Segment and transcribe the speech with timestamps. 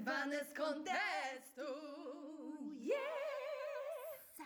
[0.00, 1.62] Wyrwane z kontestu.
[2.80, 4.38] Yes!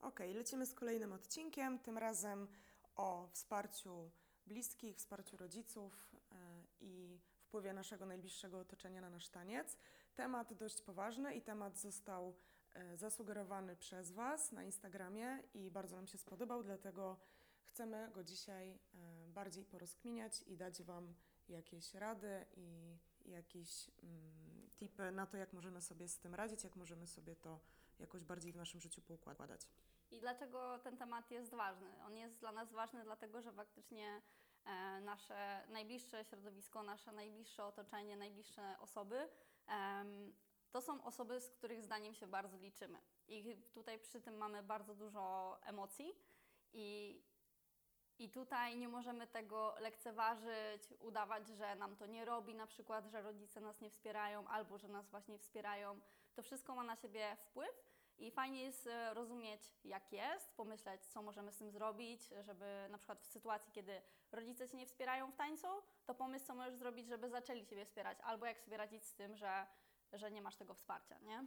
[0.00, 2.48] Okej, lecimy z kolejnym odcinkiem, tym razem
[2.96, 4.10] o wsparciu
[4.46, 6.36] bliskich, wsparciu rodziców e,
[6.80, 9.78] i wpływie naszego najbliższego otoczenia na nasz taniec.
[10.14, 12.34] Temat dość poważny i temat został
[12.74, 17.16] e, zasugerowany przez Was na Instagramie i bardzo nam się spodobał, dlatego
[17.64, 18.78] chcemy go dzisiaj e,
[19.28, 21.14] bardziej porozkminiać i dać Wam
[21.48, 26.76] jakieś rady i jakieś mm, tipy na to, jak możemy sobie z tym radzić, jak
[26.76, 27.60] możemy sobie to
[27.98, 29.60] jakoś bardziej w naszym życiu poukładać.
[30.10, 32.04] I dlaczego ten temat jest ważny?
[32.06, 34.22] On jest dla nas ważny, dlatego że faktycznie
[34.64, 39.28] e, nasze najbliższe środowisko, nasze najbliższe otoczenie, najbliższe osoby
[40.74, 42.98] to są osoby, z których zdaniem się bardzo liczymy.
[43.28, 46.14] I tutaj przy tym mamy bardzo dużo emocji
[46.72, 47.20] i
[48.18, 53.22] i tutaj nie możemy tego lekceważyć, udawać, że nam to nie robi, na przykład, że
[53.22, 56.00] rodzice nas nie wspierają albo że nas właśnie wspierają.
[56.34, 57.84] To wszystko ma na siebie wpływ
[58.18, 62.98] i fajnie jest e, rozumieć, jak jest, pomyśleć, co możemy z tym zrobić, żeby na
[62.98, 65.66] przykład w sytuacji, kiedy rodzice Cię nie wspierają w tańcu,
[66.06, 69.36] to pomysł, co możesz zrobić, żeby zaczęli Ciebie wspierać, albo jak sobie radzić z tym,
[69.36, 69.66] że,
[70.12, 71.46] że nie masz tego wsparcia, nie?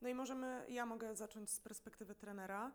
[0.00, 2.72] No i możemy, ja mogę zacząć z perspektywy trenera,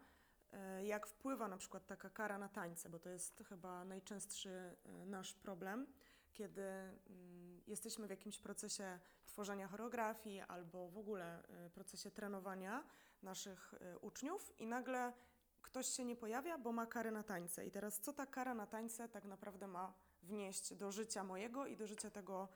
[0.84, 5.34] jak wpływa na przykład taka kara na tańce, bo to jest chyba najczęstszy e, nasz
[5.34, 5.88] problem,
[6.34, 12.84] kiedy mm, jesteśmy w jakimś procesie tworzenia choreografii albo w ogóle e, procesie trenowania
[13.24, 15.14] naszych e, uczniów i nagle
[15.62, 17.66] ktoś się nie pojawia, bo ma karę na tańce.
[17.66, 21.78] I teraz co ta kara na tańce tak naprawdę ma wnieść do życia mojego i
[21.78, 22.48] do życia tego,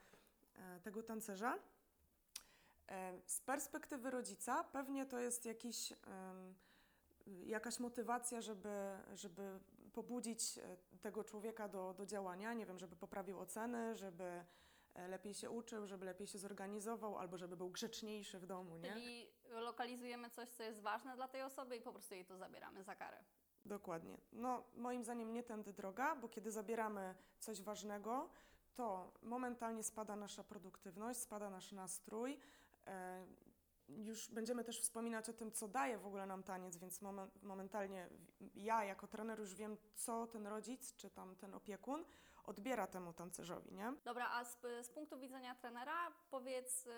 [0.55, 1.59] e, tego tancerza?
[2.89, 5.93] E, Z perspektywy rodzica pewnie to jest jakiś,
[7.27, 9.59] jakaś motywacja, żeby, żeby
[9.93, 14.43] pobudzić e, tego człowieka do, do działania, nie wiem, żeby poprawił oceny, żeby
[14.93, 18.93] e, lepiej się uczył, żeby lepiej się zorganizował, albo żeby był grzeczniejszy w domu, nie?
[18.93, 22.83] Czyli lokalizujemy coś, co jest ważne dla tej osoby i po prostu jej to zabieramy
[22.83, 23.17] za karę.
[23.65, 24.17] Dokładnie.
[24.31, 28.29] No, moim zdaniem nie tędy droga, bo kiedy zabieramy coś ważnego,
[28.75, 32.39] to momentalnie spada nasza produktywność, spada nasz nastrój.
[33.87, 38.09] Już będziemy też wspominać o tym, co daje w ogóle nam taniec, więc momen- momentalnie
[38.55, 42.05] ja jako trener już wiem, co ten rodzic czy tam ten opiekun
[42.43, 43.93] odbiera temu tancerzowi, nie?
[44.05, 46.91] Dobra, a z, z punktu widzenia trenera powiedz, y,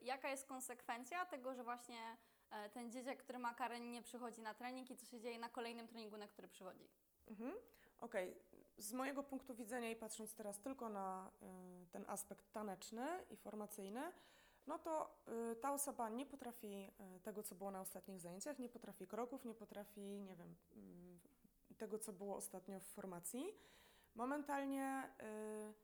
[0.00, 2.16] jaka jest konsekwencja tego, że właśnie
[2.50, 5.48] e, ten dzieciak, który ma karę, nie przychodzi na trening i co się dzieje na
[5.48, 6.88] kolejnym treningu, na który przychodzi?
[7.26, 7.52] Mhm.
[8.00, 8.36] Okej,
[8.78, 11.30] z mojego punktu widzenia i patrząc teraz tylko na
[11.82, 14.12] y, ten aspekt taneczny i formacyjny,
[14.66, 15.16] no to
[15.52, 19.44] y, ta osoba nie potrafi y, tego, co było na ostatnich zajęciach, nie potrafi kroków,
[19.44, 21.20] nie potrafi, nie wiem, mm,
[21.76, 23.54] tego, co było ostatnio w formacji.
[24.14, 25.74] Momentalnie y,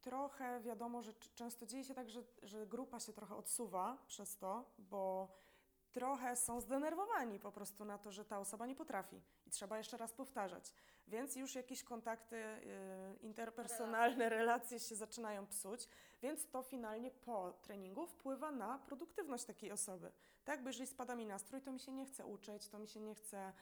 [0.00, 4.64] trochę wiadomo, że często dzieje się tak, że, że grupa się trochę odsuwa przez to,
[4.78, 5.28] bo
[5.92, 9.22] trochę są zdenerwowani po prostu na to, że ta osoba nie potrafi
[9.56, 10.72] trzeba jeszcze raz powtarzać.
[11.08, 15.88] Więc już jakieś kontakty y, interpersonalne, relacje się zaczynają psuć,
[16.22, 20.12] więc to finalnie po treningu wpływa na produktywność takiej osoby.
[20.44, 23.00] Tak, bo jeżeli spada mi nastrój, to mi się nie chce uczyć, to mi się
[23.00, 23.52] nie chce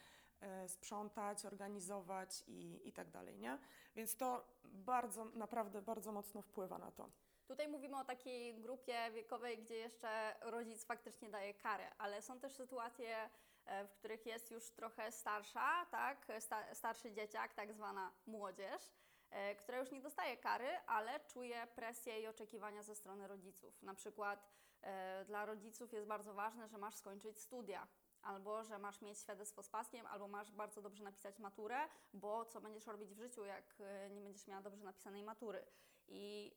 [0.41, 3.59] e, sprzątać, organizować i, i tak dalej, nie?
[3.97, 7.11] Więc to bardzo, naprawdę bardzo mocno wpływa na to.
[7.47, 12.53] Tutaj mówimy o takiej grupie wiekowej, gdzie jeszcze rodzic faktycznie daje karę, ale są też
[12.53, 13.31] sytuacje,
[13.67, 18.83] w których jest już trochę starsza, tak, sta, starszy dzieciak, tak zwana młodzież,
[19.31, 23.83] e, która już nie dostaje kary, ale czuje presję i oczekiwania ze strony rodziców.
[23.83, 24.49] Na przykład
[24.83, 27.89] e, dla rodziców jest bardzo ważne, że masz skończyć studia.
[28.23, 31.77] Albo że masz mieć świadectwo z paskiem, albo masz bardzo dobrze napisać maturę,
[32.13, 35.67] bo co będziesz robić w życiu, jak e, nie będziesz miała dobrze napisanej matury.
[36.09, 36.57] I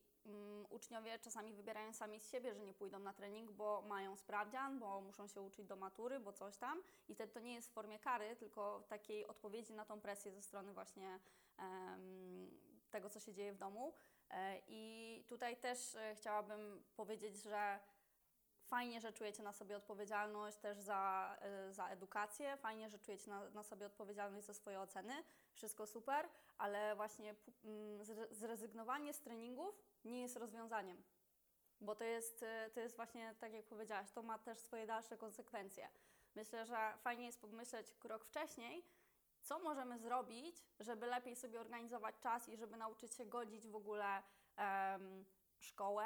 [0.69, 5.01] uczniowie czasami wybierają sami z siebie, że nie pójdą na trening, bo mają sprawdzian, bo
[5.01, 6.83] muszą się uczyć do matury, bo coś tam.
[7.07, 10.41] I wtedy to nie jest w formie kary, tylko takiej odpowiedzi na tą presję ze
[10.41, 11.19] strony właśnie
[11.57, 12.51] em,
[12.89, 13.93] tego, co się dzieje w domu.
[14.29, 17.79] E, I tutaj też e, chciałabym powiedzieć, że
[18.67, 21.37] Fajnie, że czujecie na sobie odpowiedzialność też za,
[21.69, 25.13] y, za edukację, fajnie, że czujecie na, na sobie odpowiedzialność za swoje oceny,
[25.53, 31.03] wszystko super, ale właśnie mm, zre- zrezygnowanie z treningów nie jest rozwiązaniem.
[31.81, 35.17] Bo to jest, y, to jest właśnie, tak jak powiedziałaś, to ma też swoje dalsze
[35.17, 35.89] konsekwencje.
[36.35, 38.85] Myślę, że fajnie jest pomyśleć krok wcześniej,
[39.41, 44.23] co możemy zrobić, żeby lepiej sobie organizować czas i żeby nauczyć się godzić w ogóle
[44.55, 45.25] em,
[45.59, 46.05] szkołę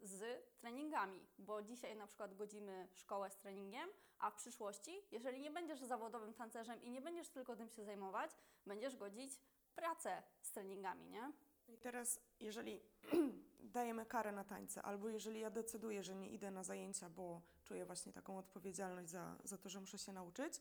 [0.00, 5.50] z treningami, bo dzisiaj na przykład godzimy szkołę z treningiem, a w przyszłości, jeżeli nie
[5.50, 8.30] będziesz zawodowym tancerzem i nie będziesz tylko tym się zajmować,
[8.66, 9.40] będziesz godzić
[9.74, 11.32] pracę z treningami, nie?
[11.68, 12.80] I teraz, jeżeli
[13.78, 17.84] dajemy karę na tańce, albo jeżeli ja decyduję, że nie idę na zajęcia, bo czuję
[17.84, 20.60] właśnie taką odpowiedzialność za, za to, że muszę się nauczyć,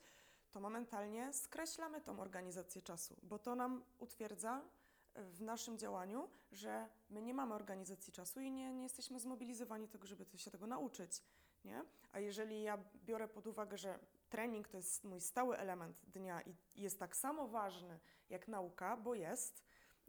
[0.51, 4.61] to momentalnie skreślamy tą organizację czasu, bo to nam utwierdza
[5.15, 10.07] w naszym działaniu, że my nie mamy organizacji czasu i nie, nie jesteśmy zmobilizowani tego,
[10.07, 11.23] żeby się tego nauczyć.
[11.65, 11.83] Nie?
[12.11, 13.99] A jeżeli ja biorę pod uwagę, że
[14.29, 17.99] trening to jest mój stały element dnia i jest tak samo ważny
[18.29, 19.63] jak nauka, bo jest,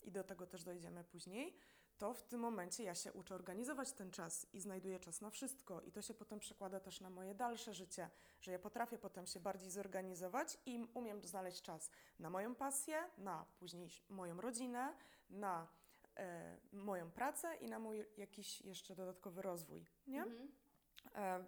[0.08, 1.56] i do tego też dojdziemy później,
[1.99, 5.82] to w tym momencie ja się uczę organizować ten czas i znajduję czas na wszystko.
[5.82, 8.10] I to się potem przekłada też na moje dalsze życie,
[8.40, 13.46] że ja potrafię potem się bardziej zorganizować i umiem znaleźć czas na moją pasję, na
[13.58, 14.94] później moją rodzinę,
[15.31, 15.69] na
[16.16, 19.87] e, moją pracę i na mój jakiś jeszcze dodatkowy rozwój.
[20.06, 20.22] Nie?
[20.22, 20.49] Mhm.
[21.14, 21.44] E,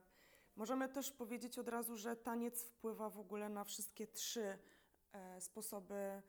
[0.56, 4.58] możemy też powiedzieć od razu, że taniec wpływa w ogóle na wszystkie trzy
[5.12, 6.22] e, sposoby e,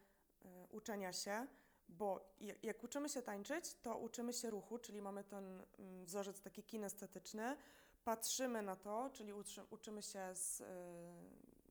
[0.70, 1.48] uczenia się,
[1.92, 2.34] bo
[2.64, 7.58] jak uczymy się tańczyć, to uczymy się ruchu, czyli mamy ten mm, wzorzec taki kinestetyczny,
[8.04, 10.66] patrzymy na to, czyli uczy, uczymy się z, e,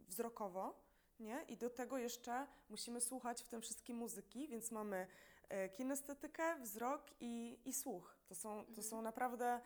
[0.08, 0.74] wzrokowo,
[1.20, 1.44] nie?
[1.48, 5.06] I do tego jeszcze musimy słuchać w tym wszystkim muzyki, więc mamy
[5.48, 8.16] e, kinestetykę, wzrok i, i słuch.
[8.28, 8.82] To są, to Mhm.
[8.82, 9.60] są naprawdę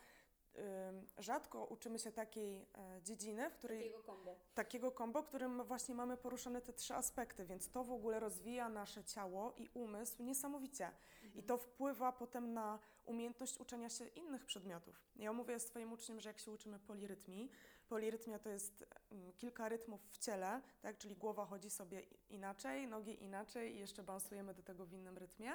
[1.17, 4.35] rzadko uczymy się takiej e, dziedziny, w której Takiego kombo.
[4.53, 8.69] takiego kombo, w którym właśnie mamy poruszone te trzy aspekty, więc to w ogóle rozwija
[8.69, 10.91] nasze ciało i umysł niesamowicie.
[11.35, 15.01] I to wpływa potem na umiejętność uczenia się innych przedmiotów.
[15.15, 17.51] Ja mówię swoim uczniom, że jak się uczymy polirytmii,
[17.89, 20.97] polirytmia to jest mm, kilka rytmów w ciele, tak?
[20.97, 25.51] czyli głowa chodzi sobie inaczej, nogi inaczej i jeszcze balansujemy do tego w innym rytmie,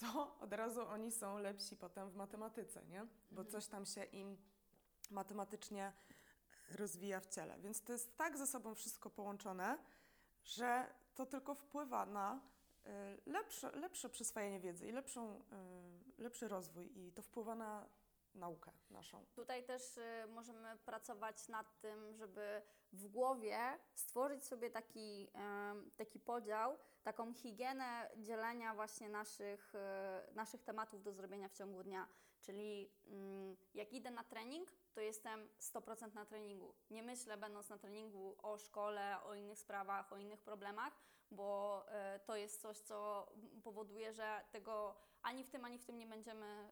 [0.00, 3.06] to od razu oni są lepsi potem w matematyce, nie?
[3.30, 4.36] Bo coś tam się im
[5.10, 5.92] matematycznie
[6.78, 7.58] rozwija w ciele.
[7.58, 9.78] Więc to jest tak ze sobą wszystko połączone,
[10.44, 12.40] że to tylko wpływa na
[12.86, 15.42] y, lepsze, lepsze przyswajanie wiedzy i lepszą,
[16.18, 17.86] y, lepszy rozwój i to wpływa na
[18.34, 19.26] naukę naszą.
[19.34, 22.62] Tutaj też y, możemy pracować nad tym, żeby
[22.92, 23.58] w głowie
[23.94, 25.30] stworzyć sobie taki,
[25.96, 29.74] taki podział, taką higienę dzielenia właśnie naszych,
[30.30, 32.08] y, naszych tematów do zrobienia w ciągu dnia.
[32.40, 36.74] Czyli mm, jak idę na trening, to jestem 100% na treningu.
[36.90, 40.92] Nie myślę, będąc na treningu, o szkole, o innych sprawach, o innych problemach,
[41.30, 41.84] bo
[42.16, 43.26] y, to jest coś, co
[43.62, 46.70] powoduje, że tego ani w tym, ani w tym nie będziemy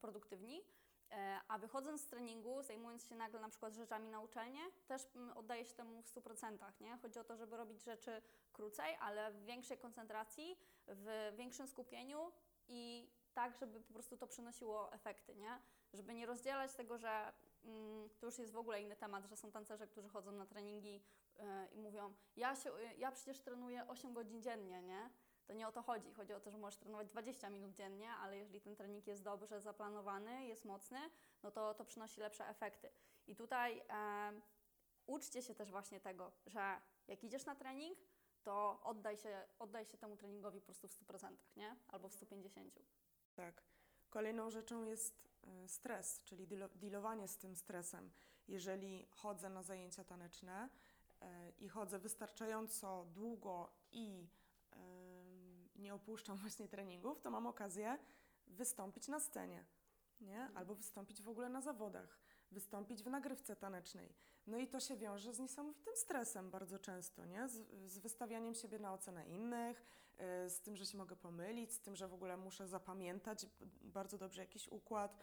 [0.00, 0.64] produktywni.
[1.12, 5.36] E, A wychodząc z treningu, zajmując się nagle na przykład rzeczami na uczelnię, też mm,
[5.36, 6.58] oddaję się temu w 100%.
[6.80, 6.96] Nie?
[6.96, 8.22] Chodzi o to, żeby robić rzeczy
[8.52, 12.32] krócej, ale w większej koncentracji, w większym skupieniu
[12.68, 15.58] i tak, żeby po prostu to przynosiło efekty, nie?
[15.92, 17.32] Żeby nie rozdzielać tego, że
[17.64, 21.02] mm, to już jest w ogóle inny temat, że są tancerze, którzy chodzą na treningi
[21.38, 25.10] e, i mówią, ja, się, ja przecież trenuję 8 godzin dziennie, nie?
[25.50, 26.12] To nie o to chodzi.
[26.14, 29.60] Chodzi o to, że możesz trenować 20 minut dziennie, ale jeżeli ten trening jest dobrze
[29.60, 30.98] zaplanowany, jest mocny,
[31.42, 32.90] no to to przynosi lepsze efekty.
[33.26, 34.32] I tutaj e,
[35.06, 37.98] uczcie się też właśnie tego, że jak idziesz na trening,
[38.42, 41.76] to oddaj się, oddaj się temu treningowi po prostu w 100%, nie?
[41.88, 42.70] Albo w 150%.
[43.34, 43.62] Tak.
[44.10, 45.28] Kolejną rzeczą jest
[45.64, 48.10] y, stres, czyli dealo- dealowanie z tym stresem.
[48.48, 50.68] Jeżeli chodzę na zajęcia taneczne
[51.22, 51.26] y,
[51.58, 54.28] i chodzę wystarczająco długo i
[55.80, 57.98] nie opuszczam właśnie treningów, to mam okazję
[58.46, 59.64] wystąpić na scenie,
[60.20, 60.48] nie?
[60.54, 62.18] Albo wystąpić w ogóle na zawodach,
[62.50, 64.14] wystąpić w nagrywce tanecznej.
[64.46, 67.48] No i to się wiąże z niesamowitym stresem bardzo często, nie?
[67.48, 69.84] Z, z wystawianiem siebie na ocenę innych,
[70.46, 73.46] y, z tym, że się mogę pomylić, z tym, że w ogóle muszę zapamiętać
[73.82, 75.18] bardzo dobrze jakiś układ.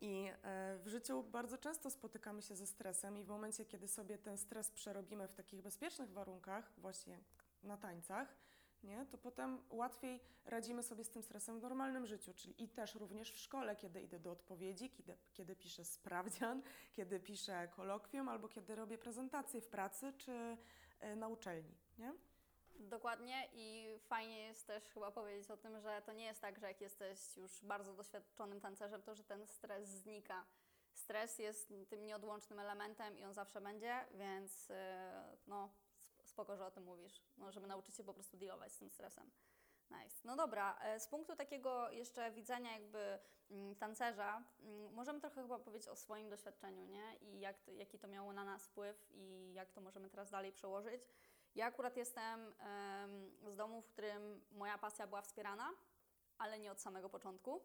[0.00, 4.18] I e, w życiu bardzo często spotykamy się ze stresem, i w momencie, kiedy sobie
[4.18, 7.20] ten stres przerobimy w takich bezpiecznych warunkach, właśnie
[7.62, 8.36] na tańcach,
[8.86, 12.94] nie, to potem łatwiej radzimy sobie z tym stresem w normalnym życiu, czyli i też
[12.94, 16.62] również w szkole, kiedy idę do odpowiedzi, kiedy, kiedy piszę sprawdzian,
[16.96, 20.56] kiedy piszę kolokwium, albo kiedy robię prezentację w pracy czy
[21.00, 21.74] e, na uczelni.
[21.98, 22.12] Nie?
[22.78, 26.66] Dokładnie i fajnie jest też chyba powiedzieć o tym, że to nie jest tak, że
[26.66, 30.44] jak jesteś już bardzo doświadczonym tancerzem, to że ten stres znika.
[30.92, 34.76] Stres jest tym nieodłącznym elementem i on zawsze będzie, więc yy,
[35.46, 35.70] no
[36.36, 39.30] spoko, że o tym mówisz, no, żeby nauczyć się po prostu dealować z tym stresem.
[39.90, 40.20] Nice.
[40.24, 43.18] No dobra, e, z punktu takiego jeszcze widzenia jakby
[43.50, 47.16] mm, tancerza, mm, możemy trochę chyba powiedzieć o swoim doświadczeniu, nie?
[47.16, 50.52] I jak to, jaki to miało na nas wpływ i jak to możemy teraz dalej
[50.52, 51.02] przełożyć.
[51.54, 55.70] Ja akurat jestem em, z domu, w którym moja pasja była wspierana,
[56.38, 57.60] ale nie od samego początku.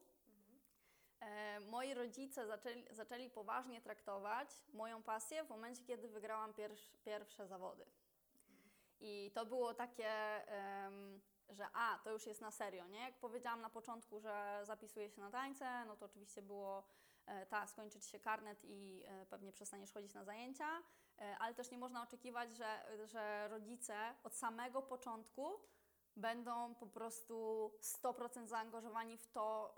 [1.19, 7.47] E, moi rodzice zaczęli, zaczęli poważnie traktować moją pasję w momencie, kiedy wygrałam pierwsz, pierwsze
[7.47, 7.85] zawody.
[9.01, 10.12] I to było takie
[11.51, 13.00] że a, to już jest na serio, nie?
[13.00, 16.84] Jak powiedziałam na początku, że zapisuję się na tańce, no to oczywiście było
[17.25, 20.84] e, ta, skończyć się karnet i e, pewnie przestaniesz chodzić na zajęcia,
[21.20, 25.60] e, ale też nie można oczekiwać, że, że rodzice od samego początku
[26.15, 29.75] będą po prostu 100% zaangażowani w to,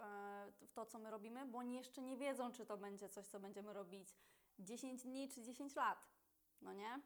[0.61, 3.39] w to, co my robimy, bo oni jeszcze nie wiedzą, czy to będzie coś, co
[3.39, 4.15] będziemy robić
[4.59, 6.07] 10 dni czy 10 lat,
[6.61, 7.01] no nie?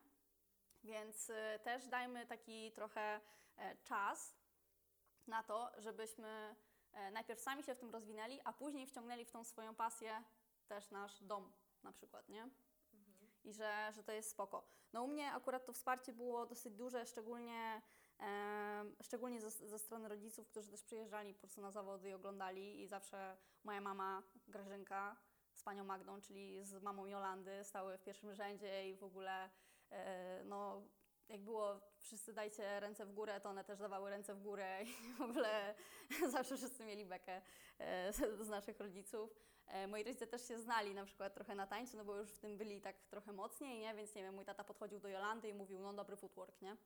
[0.88, 3.22] Więc e, też dajmy taki trochę
[3.58, 4.36] e, czas
[5.28, 6.56] na to, żebyśmy
[6.92, 10.24] e, najpierw sami się w tym rozwinęli, a później wciągnęli w tą swoją pasję
[10.68, 11.54] też nasz dom
[11.84, 12.50] na przykład, nie?
[13.44, 14.68] I że, że to jest spoko.
[14.94, 17.82] No u mnie akurat to wsparcie było dosyć duże, szczególnie,
[18.20, 22.82] em, szczególnie ze, ze strony rodziców, którzy też przyjeżdżali po prostu na zawody i oglądali
[22.82, 25.16] i zawsze moja mama Grażynka
[25.54, 29.50] z panią Magdą, czyli z mamą Jolandy stały w pierwszym rzędzie i w ogóle e,
[30.46, 30.82] no
[31.30, 35.14] jak było wszyscy dajcie ręce w górę, to one też dawały ręce w górę i
[35.14, 35.76] w ogóle
[36.30, 37.42] zawsze wszyscy mieli bekę
[37.80, 39.36] e, z z naszych rodziców.
[39.68, 42.40] E, Moi rodzice też się znali na przykład trochę na tańcu, no bo już w
[42.40, 43.96] tym byli tak trochę mocniej, nie?
[43.96, 46.78] Więc nie wiem, mój tata podchodził do Jolandy i mówił, no dobry footwork, nie?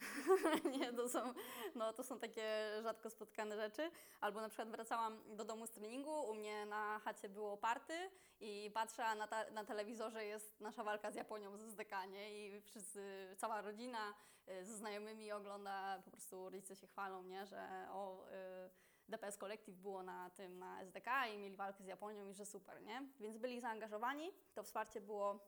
[0.78, 1.34] nie, to są,
[1.74, 3.90] no, to są takie rzadko spotkane rzeczy.
[4.20, 8.70] Albo na przykład wracałam do domu z treningu, u mnie na chacie było party i
[8.74, 12.46] patrzę, na, ta, na telewizorze jest nasza walka z Japonią z SDK, nie?
[12.46, 14.14] I wszyscy, cała rodzina
[14.48, 17.46] y, ze znajomymi ogląda, po prostu rodzice się chwalą, nie?
[17.46, 18.26] Że o...
[18.26, 22.46] Y, DPS Collective było na tym, na SDK i mieli walkę z Japonią i że
[22.46, 23.02] super, nie?
[23.20, 25.38] Więc byli zaangażowani, to wsparcie było,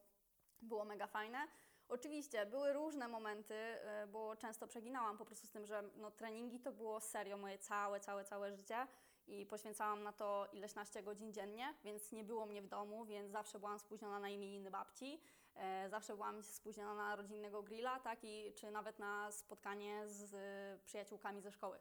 [0.62, 1.49] było mega fajne.
[1.90, 6.61] Oczywiście były różne momenty, y, bo często przeginałam po prostu z tym, że no, treningi
[6.61, 8.87] to było serio moje całe, całe, całe życie
[9.26, 13.32] i poświęcałam na to ileś naście godzin dziennie, więc nie było mnie w domu, więc
[13.32, 15.20] zawsze byłam spóźniona na imieniny babci,
[15.54, 20.85] e, zawsze byłam spóźniona na rodzinnego grilla, tak, i, czy nawet na spotkanie z y,
[20.85, 21.78] przyjaciółkami ze szkoły,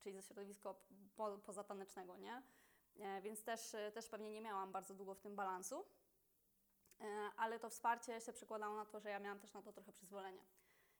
[0.00, 0.74] czyli ze środowiska
[1.16, 2.42] po, pozatanecznego, nie?
[3.00, 5.84] E, więc też, e, też pewnie nie miałam bardzo długo w tym balansu.
[7.00, 7.04] E,
[7.36, 10.42] ale to wsparcie się przekładało na to, że ja miałam też na to trochę przyzwolenie.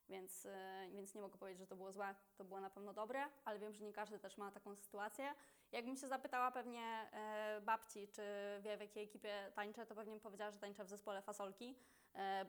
[0.09, 3.25] Więc, e, więc nie mogę powiedzieć, że to było złe, to było na pewno dobre,
[3.45, 5.33] ale wiem, że nie każdy też ma taką sytuację.
[5.71, 8.21] Jakbym się zapytała pewnie e, babci, czy
[8.61, 11.75] wie w jakiej ekipie tańczę, to pewnie bym powiedziała, że tańczę w zespole Fasolki,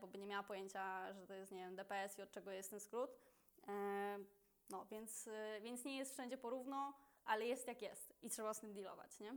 [0.01, 2.71] bo by nie miała pojęcia, że to jest, nie wiem, DPS i od czego jest
[2.71, 3.11] ten skrót.
[4.71, 5.29] No, więc,
[5.63, 9.35] więc nie jest wszędzie porówno, ale jest jak jest i trzeba z tym dealować, nie?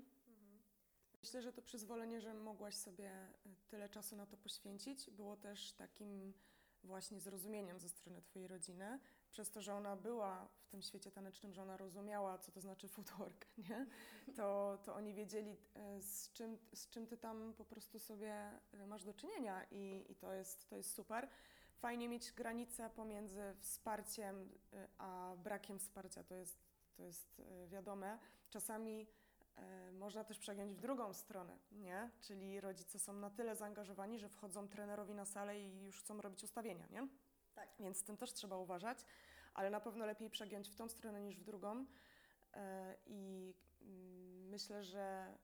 [1.24, 3.12] Myślę, że to przyzwolenie, że mogłaś sobie
[3.46, 6.34] y, tyle czasu na to poświęcić, było też takim
[6.84, 9.00] właśnie zrozumieniem ze strony Twojej rodziny,
[9.32, 12.88] przez to, że ona była w tym świecie tanecznym, że ona rozumiała, co to znaczy
[12.88, 13.86] footwork, nie?
[14.36, 15.52] To, to oni wiedzieli,
[15.98, 20.06] y, z czym, z czym Ty tam po prostu sobie y, masz do czynienia i,
[20.10, 21.30] i to, jest, to jest super.
[21.76, 24.50] Fajnie mieć granicę pomiędzy wsparciem
[24.98, 26.64] a brakiem wsparcia, to jest,
[26.96, 28.20] to jest wiadome.
[28.50, 29.23] Czasami E,
[29.94, 32.10] można też przegiąć w drugą stronę, nie?
[32.22, 36.44] Czyli rodzice są na tyle zaangażowani, że wchodzą trenerowi na salę i już chcą robić
[36.44, 37.08] ustawienia, nie?
[37.56, 37.70] Tak.
[37.80, 39.06] Więc z tym też trzeba uważać,
[39.54, 41.86] ale na pewno lepiej przegiąć w tą stronę niż w drugą.
[42.54, 45.38] E, I mm, myślę, że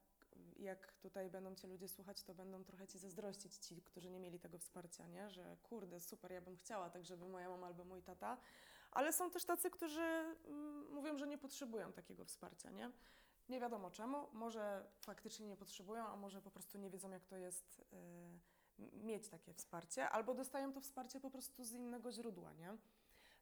[0.55, 4.39] jak tutaj będą Cię ludzie słuchać, to będą trochę Ci zazdrościć ci, którzy nie mieli
[4.39, 5.29] tego wsparcia, nie?
[5.29, 8.37] Że kurde, super, ja bym chciała, tak żeby moja mama albo mój tata.
[8.91, 12.91] Ale są też tacy, którzy mm, mówią, że nie potrzebują takiego wsparcia, nie?
[13.49, 17.37] Nie wiadomo czemu, może faktycznie nie potrzebują, a może po prostu nie wiedzą, jak to
[17.37, 17.79] jest
[18.79, 22.77] y, mieć takie wsparcie, albo dostają to wsparcie po prostu z innego źródła, nie?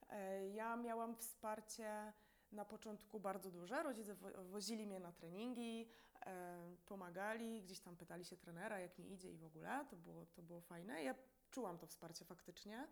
[0.10, 2.14] E, Ja miałam wsparcie
[2.52, 3.84] na początku bardzo duże.
[3.84, 5.90] Rodzice wo- wozili mnie na treningi,
[6.26, 9.86] e, pomagali, gdzieś tam pytali się trenera, jak mi idzie i w ogóle.
[9.90, 11.04] To było, to było fajne.
[11.04, 11.16] Ja
[11.52, 12.88] czułam to wsparcie faktycznie.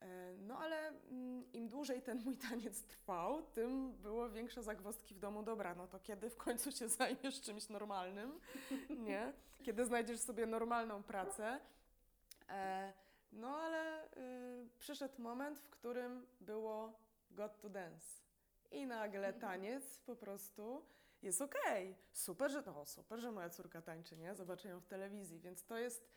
[0.00, 5.18] E, No ale mm, im dłużej ten mój taniec trwał, tym było większe zagwozdki w
[5.18, 5.42] domu.
[5.42, 8.40] Dobra, no to kiedy w końcu się zajmiesz czymś normalnym,
[8.90, 9.32] nie?
[9.62, 11.60] Kiedy znajdziesz sobie normalną pracę.
[12.48, 12.92] E,
[13.32, 16.92] No ale y, przyszedł moment, w którym było
[17.30, 18.06] got to dance.
[18.70, 20.84] I nagle taniec po prostu
[21.22, 21.96] jest okej.
[22.12, 24.34] Super, że no, super, że moja córka tańczy, nie?
[24.34, 26.08] Zobaczę ją w telewizji, więc to jest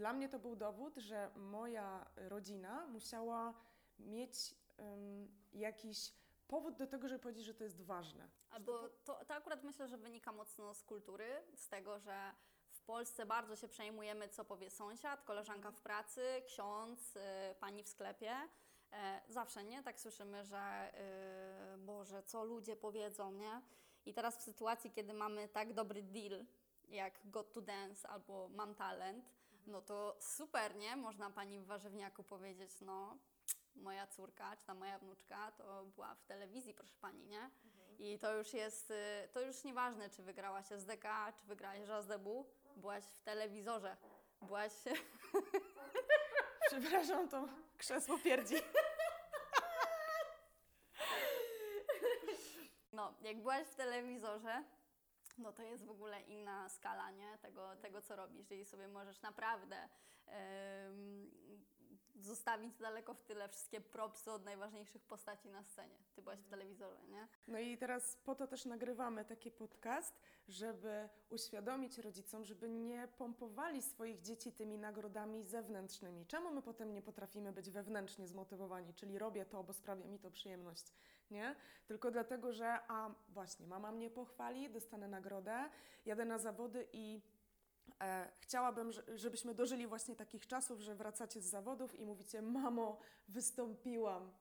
[0.00, 3.54] dla mnie to był dowód, że moja rodzina musiała
[3.98, 6.12] mieć ym, jakiś
[6.48, 8.28] powód do tego, żeby powiedzieć, że to jest ważne.
[8.50, 12.32] Albo to, to akurat myślę, że wynika mocno z kultury, z tego, że
[12.70, 17.20] w Polsce bardzo się przejmujemy, co powie sąsiad, koleżanka w pracy, ksiądz, y,
[17.60, 18.32] pani w sklepie.
[18.92, 19.82] E, zawsze, nie?
[19.82, 20.92] Tak słyszymy, że
[21.74, 23.62] y, Boże, co ludzie powiedzą, nie?
[24.06, 26.44] I teraz w sytuacji, kiedy mamy tak dobry deal,
[26.88, 30.96] jak Got to Dance albo Mam Talent, no to super, nie?
[30.96, 33.18] Można pani w warzywniaku powiedzieć, no
[33.74, 37.50] moja córka, czy tam moja wnuczka, to była w telewizji, proszę pani, nie?
[37.98, 43.04] I to już jest, y, to już nieważne, czy wygrałaś SDK, czy wygrałaś Żazdebu, byłaś
[43.04, 43.96] w telewizorze,
[44.42, 44.72] byłaś...
[46.68, 47.48] Przepraszam, to
[47.78, 48.54] krzesło pierdzi.
[52.92, 54.64] No, jak byłaś w telewizorze,
[55.38, 57.38] no to jest w ogóle inna skala, nie?
[57.38, 58.38] Tego, tego co robisz.
[58.40, 59.88] Jeżeli sobie możesz naprawdę
[60.26, 61.30] em,
[62.22, 65.98] zostawić daleko w tyle wszystkie propsy od najważniejszych postaci na scenie.
[66.14, 67.28] Ty byłaś w telewizorze, nie?
[67.48, 73.82] No i teraz po to też nagrywamy taki podcast, żeby uświadomić rodzicom, żeby nie pompowali
[73.82, 76.26] swoich dzieci tymi nagrodami zewnętrznymi.
[76.26, 80.30] Czemu my potem nie potrafimy być wewnętrznie zmotywowani, czyli robię to, bo sprawia mi to
[80.30, 80.92] przyjemność,
[81.30, 81.56] nie?
[81.86, 85.70] Tylko dlatego, że a właśnie, mama mnie pochwali, dostanę nagrodę,
[86.06, 87.22] jadę na zawody i
[88.02, 92.98] e, chciałabym, że- żebyśmy dożyli właśnie takich czasów, że wracacie z zawodów i mówicie, mamo,
[93.28, 94.32] wystąpiłam.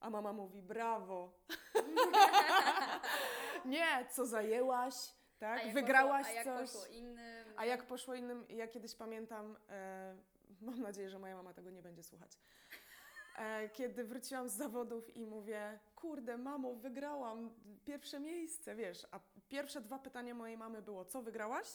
[0.00, 1.32] A mama mówi, brawo.
[3.64, 4.94] Nie, co zajęłaś,
[5.38, 5.72] tak?
[5.74, 6.70] Wygrałaś a jak coś.
[6.72, 7.48] poszło innym?
[7.56, 10.16] A jak poszło innym, ja kiedyś pamiętam, e,
[10.60, 12.38] mam nadzieję, że moja mama tego nie będzie słuchać.
[13.36, 17.50] E, kiedy wróciłam z zawodów i mówię, kurde, mamo, wygrałam
[17.84, 19.06] pierwsze miejsce, wiesz.
[19.10, 21.66] A pierwsze dwa pytania mojej mamy było, co wygrałaś?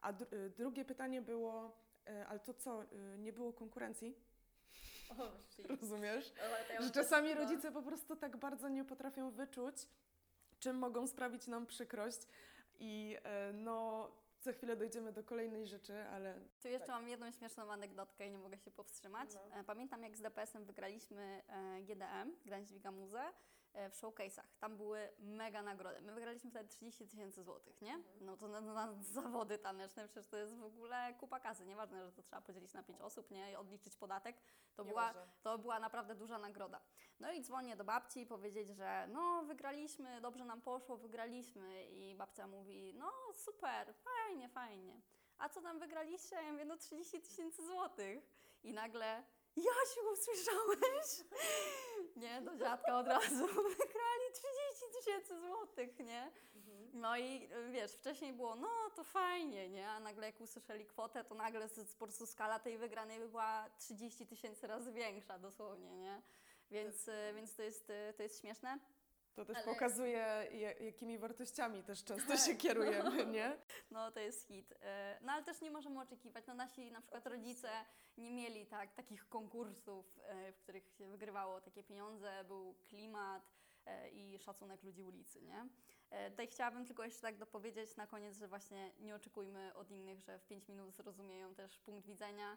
[0.00, 2.84] A dru- y, drugie pytanie było, e, ale to co,
[3.18, 4.16] nie było konkurencji?
[5.18, 5.66] O, shit.
[5.66, 6.32] Rozumiesz?
[6.74, 9.76] Ja Że czasami rodzice po prostu tak bardzo nie potrafią wyczuć,
[10.58, 12.18] czym mogą sprawić nam przykrość.
[12.78, 17.72] I e, no, za chwilę dojdziemy do kolejnej rzeczy, ale Tu jeszcze mam jedną śmieszną
[17.72, 19.30] anegdotkę i nie mogę się powstrzymać.
[19.34, 19.56] No.
[19.60, 23.32] E, Pamiętam, jak z DPS-em wygraliśmy e, GDM, Gdańsk Giga Muze, e,
[23.74, 24.44] w showcase'ach.
[24.60, 26.00] Tam były mega nagrody.
[26.00, 27.98] My wygraliśmy wtedy 30 tysięcy złotych, nie?
[28.20, 31.66] No to na, na zawody taneczne przecież to jest w ogóle kupa kasy.
[31.66, 33.52] Nieważne, że to trzeba podzielić na 5 osób, nie?
[33.52, 34.36] I odliczyć podatek.
[34.76, 36.80] To była, to była naprawdę duża nagroda.
[37.20, 41.84] No i dzwonię do babci powiedzieć, że no wygraliśmy, dobrze nam poszło, wygraliśmy.
[41.84, 45.00] I babcia mówi, no super, fajnie, fajnie.
[45.38, 46.36] A co tam wygraliście?
[46.36, 48.30] Ja mówię, no 30 tysięcy złotych.
[48.62, 49.24] I nagle,
[49.56, 51.24] Jasiu, usłyszałeś?
[52.16, 53.46] Nie, do dziadka od razu.
[53.46, 56.30] Wygrali 30 tysięcy złotych, nie?
[56.92, 59.88] No i wiesz, wcześniej było, no to fajnie, nie?
[59.88, 64.26] A nagle jak usłyszeli kwotę, to nagle po prostu skala tej wygranej by była 30
[64.26, 66.22] tysięcy razy większa dosłownie, nie?
[66.70, 68.78] Więc, y, więc to, jest, to jest śmieszne.
[69.34, 70.18] To też Ale- pokazuje,
[70.52, 73.56] ja- jakimi wartościami też często się kierujemy, nie?
[73.90, 74.74] No to jest hit.
[74.82, 76.46] E, No ale też nie możemy oczekiwać.
[76.46, 77.68] No nasi na przykład rodzice
[78.18, 83.42] nie mieli tak, takich konkursów, e, w których się wygrywało takie pieniądze, był klimat
[83.86, 85.68] e, i szacunek ludzi ulicy, nie?
[86.30, 90.38] Tutaj chciałabym tylko jeszcze tak dopowiedzieć na koniec, że właśnie nie oczekujmy od innych, że
[90.38, 92.56] w 5 minut zrozumieją też punkt widzenia,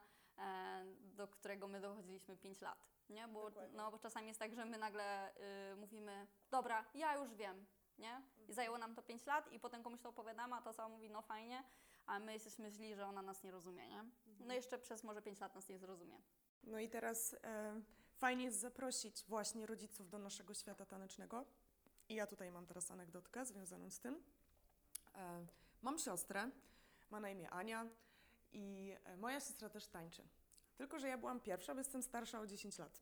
[1.02, 2.78] do którego my dochodziliśmy 5 lat,
[3.14, 3.28] nie?
[3.28, 3.78] Bo, Dokładnie.
[3.78, 5.36] no, bo czasami jest tak, że my nagle
[5.72, 7.66] y, mówimy, dobra, ja już wiem,
[7.98, 8.22] nie?
[8.48, 11.10] I zajęło nam to 5 lat i potem komuś to opowiadamy, a ta osoba mówi,
[11.10, 11.64] no fajnie,
[12.06, 14.06] a my jesteśmy źli, że ona nas nie rozumie, nie?
[14.40, 16.22] No jeszcze przez może 5 lat nas nie zrozumie.
[16.64, 17.82] No i teraz e,
[18.16, 21.46] fajnie jest zaprosić właśnie rodziców do naszego świata tanecznego.
[22.10, 24.24] I ja tutaj mam teraz anegdotkę związaną z tym.
[25.16, 25.46] E,
[25.82, 26.50] mam siostrę,
[27.10, 27.88] ma na imię Ania
[28.54, 30.24] i e, moja siostra też tańczy.
[30.76, 33.02] Tylko, że ja byłam pierwsza, bo jestem starsza o 10 lat.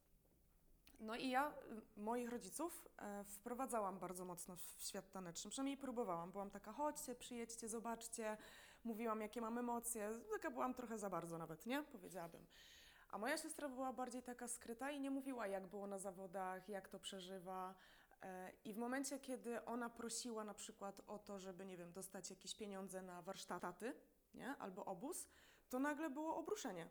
[0.99, 1.49] No i ja
[1.97, 6.31] y, moich rodziców e, wprowadzałam bardzo mocno w świat taneczny, przynajmniej próbowałam.
[6.31, 8.37] Byłam taka, chodźcie, przyjedźcie, zobaczcie.
[8.83, 10.19] Mówiłam, jakie mam emocje.
[10.31, 11.83] Taka byłam trochę za bardzo nawet, nie?
[11.83, 12.45] Powiedziałabym.
[13.11, 16.89] A moja siostra była bardziej taka skryta i nie mówiła, jak było na zawodach, jak
[16.89, 17.75] to przeżywa.
[18.21, 22.29] E, I w momencie, kiedy ona prosiła na przykład o to, żeby, nie wiem, dostać
[22.29, 23.93] jakieś pieniądze na warsztaty,
[24.33, 24.55] nie?
[24.59, 25.27] Albo obóz,
[25.69, 26.87] to nagle było obruszenie,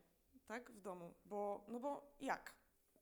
[0.50, 0.70] tak?
[0.70, 1.14] W domu.
[1.24, 2.54] Bo, no bo jak?